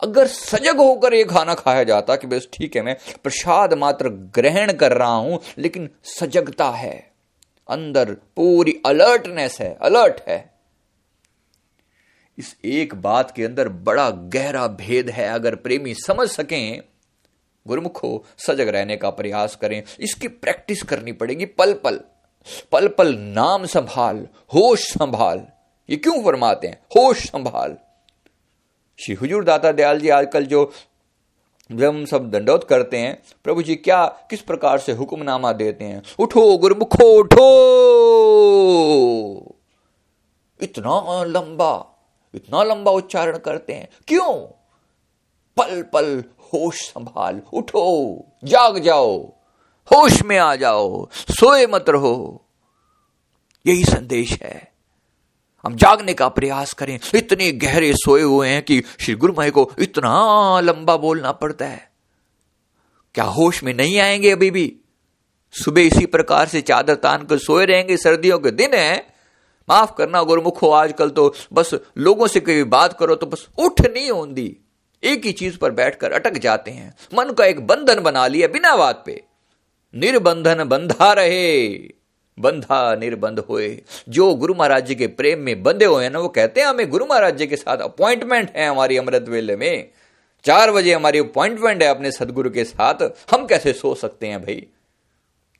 अगर 0.00 0.26
सजग 0.26 0.76
होकर 0.76 1.14
ये 1.14 1.24
खाना 1.24 1.54
खाया 1.54 1.84
जाता 1.84 2.16
कि 2.16 2.26
बस 2.26 2.48
ठीक 2.52 2.76
है, 2.76 2.82
मैं 2.82 2.96
प्रसाद 3.22 3.74
मात्र 3.74 4.08
ग्रहण 4.08 4.72
कर 4.72 4.92
रहा 4.92 5.14
हूँ, 5.14 5.40
लेकिन 5.58 5.90
सजगता 6.04 6.70
है। 6.70 7.12
अंदर 7.68 8.14
पूरी 8.14 8.82
अलर्टनेस 8.86 9.60
है, 9.60 9.78
अलर्ट 9.82 10.20
है। 10.28 10.55
इस 12.38 12.56
एक 12.64 12.94
बात 12.94 13.30
के 13.30 13.44
अंदर 13.44 13.68
बड़ा 13.68 14.10
गहरा 14.10 14.66
भेद 14.66 15.10
है। 15.10 15.28
अगर 15.28 15.54
प्रेमी 15.54 15.94
समझ 15.94 16.28
सकें, 16.28 16.82
गुरुमुखो, 17.66 18.24
सजग 18.38 18.68
रहने 18.68 18.96
का 18.96 19.10
प्रयास 19.10 19.56
करें। 19.56 19.82
इसकी 20.00 20.28
प्रैक्टिस 20.28 20.82
करनी 20.82 21.12
पड़ेगी। 21.12 21.44
पल 21.44 21.72
पल 21.72 22.00
पल 22.72 22.88
पल 22.88 23.14
नाम 23.14 23.66
संभाल, 23.66 24.28
होश 24.54 24.80
संभाल। 24.80 25.46
ये 25.90 25.96
क्यों 25.96 26.24
फरमाते 26.24 26.66
हैं? 26.66 26.82
होश 26.96 27.26
संभाल। 27.26 27.76
श्री 28.98 29.14
हुजूर 29.14 29.44
दाता 29.44 29.72
दयाल 29.72 30.00
जी 30.00 30.08
आजकल 30.08 30.44
जो 30.46 30.72
जब 31.72 31.88
हम 31.88 32.04
सब 32.04 32.30
दंडोत 32.30 32.64
करते 32.64 32.96
हैं, 32.96 33.22
प्रभु 33.44 33.62
जी 33.62 33.76
क्या, 33.76 34.06
किस 34.06 34.40
प्रकार 34.40 34.78
से 34.78 34.92
हुक्मनामा 34.92 35.52
देते 35.52 35.84
हैं? 35.84 36.02
उठो 36.18 36.58
गुरुमुखो, 36.58 37.18
उठो! 37.18 37.46
इतना 40.62 41.24
लंबा 41.24 41.92
इतना 42.34 42.62
लंबा 42.62 42.92
उच्चारण 42.92 43.38
करते 43.38 43.72
हैं। 43.72 43.88
क्यों? 44.08 44.34
पल 45.56 45.82
पल 45.82 46.24
होश 46.38 46.80
संभाल, 46.80 47.42
उठो, 47.52 48.16
जाग 48.44 48.78
जाओ, 48.78 49.18
होश 49.86 50.22
में 50.22 50.38
आ 50.38 50.56
जाओ, 50.56 51.08
सोए 51.12 51.66
मत 51.66 51.84
रहो। 51.88 52.44
यही 53.66 53.84
संदेश 53.84 54.42
है। 54.42 54.72
हम 55.64 55.76
जागने 55.76 56.14
का 56.14 56.28
प्रयास 56.28 56.72
करें। 56.72 57.00
इतने 57.14 57.52
गहरे 57.52 57.92
सोए 57.92 58.22
हुए 58.22 58.48
हैं 58.48 58.62
कि 58.62 58.82
श्री 59.00 59.14
गुरुमय 59.14 59.50
को 59.50 59.72
इतना 59.78 60.60
लंबा 60.60 60.96
बोलना 60.96 61.32
पड़ता 61.32 61.64
है। 61.64 61.90
क्या 63.14 63.24
होश 63.24 63.62
में 63.62 63.74
नहीं 63.74 64.00
आएँगे 64.00 64.30
अभी 64.30 64.50
भी? 64.50 64.80
सुबह 65.52 65.80
इसी 65.80 66.06
प्रकार 66.06 66.48
से 66.48 66.60
चादर 66.60 66.94
तान 66.94 67.24
कर 67.24 67.38
सोए 67.38 67.66
रहेंगे 67.66 67.96
सर्दियों 67.96 68.38
के 68.38 68.50
दिन 68.50 68.74
है। 68.74 69.15
माफ़ 69.68 69.90
करना 69.98 70.22
गुरुमुखो, 70.22 70.70
आजकल 70.70 71.10
तो 71.10 71.34
बस 71.52 71.70
लोगों 71.98 72.26
से 72.26 72.40
कोई 72.40 72.64
बात 72.64 72.98
करो 72.98 73.14
तो 73.14 73.26
बस 73.26 73.48
उठ 73.58 73.80
नहीं 73.80 74.10
होती 74.10 74.56
एक 75.04 75.24
ही 75.24 75.32
चीज़ 75.32 75.58
पर 75.58 75.70
बैठकर 75.70 76.12
अटक 76.12 76.38
जाते 76.38 76.70
हैं। 76.70 76.94
मन 77.14 77.32
का 77.32 77.44
एक 77.44 77.66
बंधन 77.66 78.00
बना 78.00 78.26
लिया 78.26 78.48
बिना 78.48 78.76
बात 78.76 79.02
पे। 79.06 79.24
निर्बंधन 79.94 80.64
बंधा 80.64 81.12
रहे। 81.12 81.68
बंधा 82.38 82.96
निर्बंध 82.96 83.38
होए। 83.38 83.82
जो 84.08 84.34
गुरु 84.34 84.54
महाराज 84.54 84.86
जी 84.86 84.94
के 84.94 85.06
प्रेम 85.06 85.38
में 85.38 85.62
बंधे 85.62 85.84
हुए 85.84 86.04
हैं 86.04 86.10
ना, 86.10 86.18
वो 86.18 86.28
कहते 86.28 86.60
हैं, 86.60 86.68
हमें 86.68 86.90
गुरु 86.90 87.06
महाराज 87.06 87.36
जी 87.36 87.46
के 87.46 87.56
साथ 87.56 87.78
अपॉइंटमेंट 87.78 88.56
है 88.56 88.66
हमारी 88.66 88.96
अमृत 88.96 89.24
वेले 89.28 89.56
में। 89.56 89.90
चार 90.44 90.72
बजे 90.72 90.94
हमारी 90.94 91.18
अपॉइंटमेंट 91.18 91.82
है 91.82 91.88
अपने 91.88 92.10
सदगुरु 92.10 92.50
के 92.50 92.64
साथ। 92.64 92.94
हम 93.30 93.46
कैसे 93.46 93.72
सो 93.72 93.94
सकते 93.94 94.26
हैं 94.26 94.42
भाई? 94.42 94.66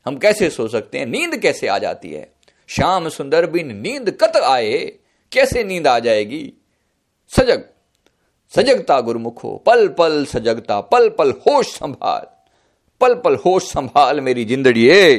हम 0.07 0.17
कैसे 0.17 0.51
सो 0.51 0.69
सकते 0.69 0.99
हैं? 0.99 1.07
नींद 1.07 1.37
कैसे 1.37 1.67
आ 1.67 1.79
जाती 1.79 2.11
है? 2.13 2.36
श्याम 2.69 3.09
सुंदर 3.09 3.47
बिन 3.47 3.77
नींद 3.77 4.11
कत 4.11 4.37
आए? 4.37 4.79
कैसे 5.33 5.65
नींद 5.65 5.87
आ 5.87 5.99
जाएगी? 5.99 6.53
सजग, 7.37 7.65
सजगता 8.57 9.01
गुरुमुखो 9.01 9.63
पल 9.67 9.89
पल 9.89 10.25
सजगता 10.25 10.81
पल 10.81 11.09
पल 11.09 11.31
होश 11.31 11.67
संभाल 11.67 12.27
पल 13.01 13.15
पल 13.15 13.35
होश 13.37 13.65
संभाल 13.73 14.21
मेरी 14.21 14.45
जिंदड़ी 14.45 15.17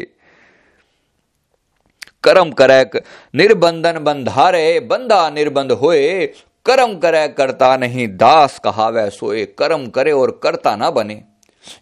करम 2.23 2.51
करे 2.51 2.99
निर्बंधन 3.36 3.99
बंधारे, 3.99 4.79
बंदा 4.79 5.29
निर्बंध 5.29 5.71
होए। 5.71 6.25
कर्म 6.65 6.97
करे 6.97 7.27
करता 7.27 7.77
नहीं, 7.77 8.07
दास 8.07 8.60
कहावे 8.60 9.10
सोए। 9.10 9.45
कर्म 9.45 9.88
करे 9.88 10.12
और 10.12 10.39
करता 10.43 10.75
ना 10.75 10.89
बने। 10.91 11.23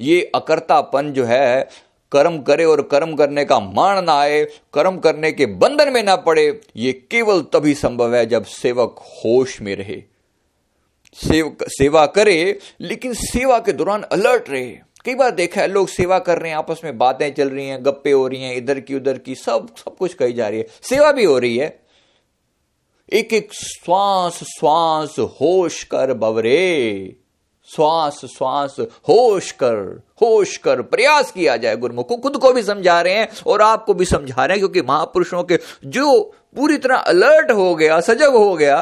ये 0.02 0.32
अकर्तापन 0.36 1.14
जो 1.14 1.26
है 1.26 1.68
कर्म 2.12 2.42
करे 2.42 2.66
और 2.66 2.82
कर्म 2.82 3.16
करने 3.16 3.46
का 3.46 3.60
मान 3.60 4.04
ना 4.04 4.14
आए 4.14 4.44
कर्म 4.74 4.98
करने 4.98 5.32
के 5.32 5.46
बंधन 5.46 5.94
में 5.94 6.04
ना 6.04 6.16
पड़े 6.16 6.62
ये 6.76 6.94
केवल 6.94 7.42
तभी 7.42 7.74
संभव 7.74 8.16
है 8.16 8.26
जब 8.26 8.46
सेवक 8.46 8.96
होश 9.00 9.62
में 9.62 9.76
रहे। 9.76 10.04
सेव, 11.14 11.58
सेवा 11.64 12.06
करे 12.06 12.60
लेकिन 12.82 13.14
सेवा 13.14 13.60
के 13.60 13.74
दौरान 13.74 14.04
अलर्ट 14.04 14.50
रहे। 14.50 14.78
कई 15.06 15.16
बार 15.16 15.32
देखा 15.32 15.62
है 15.62 15.68
लोग 15.68 15.88
सेवा 15.88 16.20
कर 16.20 16.40
रहे 16.40 16.50
हैं 16.52 16.58
आपस 16.58 16.82
में 16.84 16.98
बातें 16.98 17.34
चल 17.34 17.50
रही 17.50 17.68
हैं 17.68 17.86
गप्पे 17.86 18.12
हो 18.12 18.28
रही 18.28 18.42
हैं 18.42 18.56
इधर 18.56 18.80
की 18.80 18.96
उधर 18.96 19.18
की 19.18 19.36
सब 19.36 19.76
सब 19.76 19.98
कुछ 19.98 20.14
कही 20.14 20.34
जा 20.34 20.48
रही 20.48 20.60
है। 20.60 20.68
सेवा 20.82 21.12
भी 21.12 21.24
हो 21.24 21.40
रही 21.40 21.58
है। 21.58 21.80
एक 23.14 23.34
एक 23.34 23.54
श्वास 23.54 24.34
श्वास 24.44 25.20
होश 25.20 25.84
कर 25.84 26.14
बवरे। 26.14 27.16
श्वास 27.76 28.26
श्वास 28.26 28.76
होश 28.80 29.52
कर। 29.52 30.05
होश 30.22 30.56
कर, 30.58 30.82
प्रयास 30.82 31.32
किया 31.32 31.56
जाए 31.58 31.76
गुरुमुख, 31.76 32.20
खुद 32.22 32.38
को 32.38 32.52
भी 32.54 32.64
समझा 32.64 33.00
रहे 33.02 33.14
हैं 33.14 33.28
और 33.48 33.62
आपको 33.62 33.94
भी 33.94 34.06
समझा 34.06 34.46
रहे 34.46 34.58
हैं, 34.58 34.60
क्योंकि 34.60 34.82
महापुरुषों 34.82 35.44
के 35.44 35.60
जो 35.86 36.22
पूरी 36.56 36.78
तरह 36.78 36.96
अलर्ट 36.96 37.52
हो 37.52 37.74
गया, 37.76 38.00
सजग 38.02 38.36
हो 38.36 38.56
गया, 38.56 38.78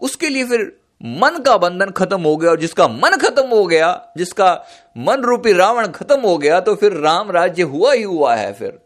उसके 0.00 0.28
लिए 0.28 0.44
फिर 0.44 0.60
मन 1.00 1.38
का 1.38 1.56
बंधन 1.58 1.90
खत्म 1.90 2.20
हो 2.22 2.36
गया 2.36 2.50
और 2.50 2.60
जिसका 2.60 2.88
मन 2.88 3.16
खत्म 3.18 3.46
हो 3.46 3.66
गया, 3.66 3.90
जिसका 4.16 4.52
मन 4.98 5.22
रूपी 5.22 5.52
रावण 5.52 5.88
खत्म 5.88 6.20
हो 6.20 6.36
गया 6.38 6.60
तो 6.60 6.74
फिर 6.74 6.92
राम 6.94 7.30
राज्य 7.30 7.62
हुआ 7.64 7.92
ही 7.92 8.02
हुआ 8.02 8.34
है 8.34 8.52
फिर। 8.52 8.78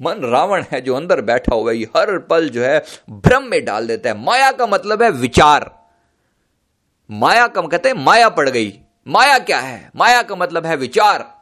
मन 0.00 0.20
रावण 0.24 0.64
है 0.72 0.80
जो 0.80 0.94
अंदर 0.94 1.20
बैठा 1.20 1.54
हुआ 1.54 1.72
है 1.72 1.82
हर 1.96 2.18
पल 2.20 2.48
जो 2.48 2.62
है 2.62 2.78
भ्रम 3.10 3.44
में 3.44 3.64
डाल 3.64 3.86
देता 3.86 4.10
है। 4.10 4.24
माया 4.24 4.50
का 4.52 4.66
मतलब 4.66 5.02
है 5.02 5.10
विचार। 5.10 5.70
माया 7.10 7.46
कम 7.46 7.66
कहते 7.66 7.88
हैं, 7.88 7.96
माया 7.96 8.28
पड़ 8.28 8.48
गई। 8.48 8.70
माया 9.10 9.38
क्या 9.38 9.60
है? 9.60 9.90
माया 9.96 10.22
का 10.22 10.34
मतलब 10.34 10.66
है 10.66 10.76
विचार। 10.76 11.34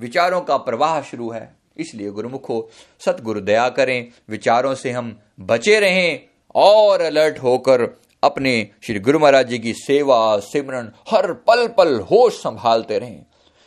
विचारों 0.00 0.40
का 0.40 0.56
प्रवाह 0.56 1.02
शुरू 1.02 1.30
है। 1.30 1.56
इसलिए 1.76 2.10
गुरुमुखो 2.10 2.70
सतगुरु 3.04 3.40
दया 3.40 3.68
करें, 3.68 4.08
विचारों 4.28 4.74
से 4.74 4.90
हम 4.90 5.20
बचे 5.40 5.80
रहें 5.80 6.20
और 6.54 7.00
अलर्ट 7.00 7.38
होकर 7.38 8.00
अपने 8.24 8.68
श्री 8.82 8.98
गुरु 8.98 9.18
महाराज 9.18 9.48
जी 9.48 9.58
की 9.58 9.72
सेवा, 9.72 10.38
सिमरन, 10.38 10.92
हर 11.10 11.32
पल 11.32 11.68
पल 11.68 12.00
होश 12.00 12.32
संभालते 12.32 12.98
रहें। 12.98 13.26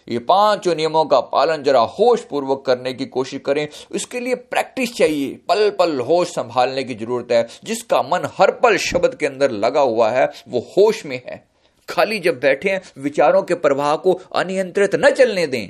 ये 0.10 0.20
पाँचों 0.20 0.76
नियमों 0.76 1.06
का 1.06 1.20
पालन 1.20 1.64
जरा 1.64 1.82
होश 1.82 2.22
पूर्वक 2.22 2.64
करने 2.66 2.94
की 2.94 3.06
कोशिश 3.06 3.42
करें। 3.46 3.68
इसके 3.92 4.20
लिए 4.20 4.36
प्रैक्टिस 4.36 4.96
चाहिए। 4.96 5.36
पल 5.50 5.70
पल 5.70 6.00
होश 6.00 6.28
संभालने 6.28 6.84
की 6.84 6.96
ज़रूरत 6.96 7.28
है। 7.32 7.48
जिसका 7.64 8.02
मन 8.02 8.30
हर 8.38 8.52
पल 8.52 8.78
शब्द 8.78 9.16
के 9.20 9.26
अंदर 9.26 9.52
लगा 9.52 9.82
हुआ 9.82 10.10
है, 10.10 10.32
वो 10.48 10.60
होश 10.78 11.06
में 11.06 11.22
है। 11.28 11.55
खाली 11.90 12.20
जब 12.20 12.40
बैठे 12.40 12.70
हैं, 12.70 12.82
विचारों 12.98 13.44
के 13.44 13.54
प्रवाह 13.54 13.96
को 13.96 14.14
अनियंत्रित 14.14 14.96
न 14.96 15.10
चलने 15.10 15.48
दें। 15.48 15.70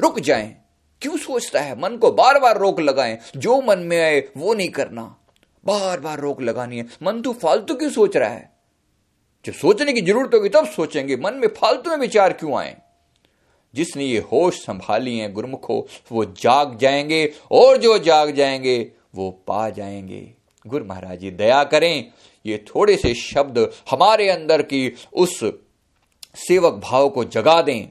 रुक 0.00 0.20
जाएँ। 0.20 0.56
क्यों 1.02 1.16
सोचता 1.16 1.60
है? 1.60 1.80
मन 1.80 1.96
को 1.96 2.10
बार 2.10 2.38
बार 2.38 2.58
रोक 2.58 2.80
लगाएँ। 2.80 3.18
जो 3.36 3.60
मन 3.60 3.78
में 3.78 4.02
आए, 4.02 4.28
वो 4.36 4.54
नहीं 4.54 4.68
करना। 4.68 5.16
बार 5.64 6.00
बार 6.00 6.18
रोक 6.18 6.42
लगानी 6.42 6.78
है। 6.78 6.86
मन 7.02 7.22
तो 7.22 7.32
फालतू 7.32 7.74
क्यों 7.74 7.90
सोच 7.90 8.16
रहा 8.16 8.28
है? 8.28 8.52
जब 9.44 9.52
सोचने 9.52 9.92
की 9.92 10.00
ज़रूरत 10.00 10.30
होगी, 10.34 10.48
तब 10.48 10.66
सोचेंगे। 10.66 11.16
मन 11.16 11.34
में 11.34 11.48
फालतू 11.48 11.90
में 11.90 11.96
विचार 11.96 12.32
क्यों 12.32 12.58
आए? 12.58 12.76
जिसने 13.74 14.04
ये 14.04 14.18
होश 14.18 14.54
संभाली 14.54 15.18
है 15.18 15.32
गुरमुखो 15.32 15.88
वो 16.12 16.24
जाग 16.24 16.78
जाएँगे, 16.78 17.32
और 17.52 17.76
जो 17.76 17.98
जाग 17.98 18.30
जाएँगे, 18.30 18.92
वो 19.14 19.30
पा 19.30 19.70
जाएँगे। 19.70 20.34
गुरु 20.66 20.84
महाराज 20.84 21.18
जी, 21.18 21.30
दया 21.30 21.64
करें। 21.64 22.12
ये 22.46 22.64
थोड़े 22.68 22.96
से 22.96 23.14
शब्द 23.14 23.58
हमारे 23.90 24.28
अंदर 24.28 24.62
की 24.62 24.92
उस 25.12 25.38
सेवक 26.36 26.80
भाव 26.84 27.08
को 27.08 27.24
जगा 27.24 27.60
दें, 27.62 27.88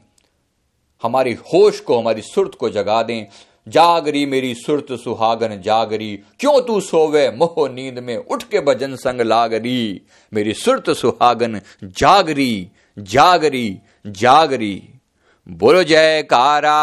हमारी 1.04 1.34
होश 1.34 1.80
को, 1.80 2.00
हमारी 2.00 2.22
सुरत 2.22 2.56
को 2.56 2.70
जगा 2.70 3.02
दें, 3.04 3.26
जागरी 3.68 4.26
मेरी 4.26 4.54
सुरत 4.56 4.88
सुहागन 4.92 5.62
जागरी, 5.62 6.20
क्यों 6.40 6.62
तू 6.62 6.80
सोवे 6.82 7.30
मोह 7.32 7.70
नींद 7.70 8.00
में? 8.00 8.16
उठ 8.18 8.44
के 8.44 8.60
भजन 8.60 8.96
संग 8.96 9.22
लागरी, 9.22 10.02
मेरी 10.34 10.54
सुरत 10.54 10.90
सुहागन 10.90 11.62
जागरी 11.84 12.70
जागरी 13.00 13.80
जागरी। 14.08 14.82
बोलो, 15.48 15.84
जयकारा, 15.84 16.80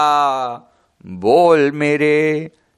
बोल 1.07 1.71
मेरे 1.71 2.51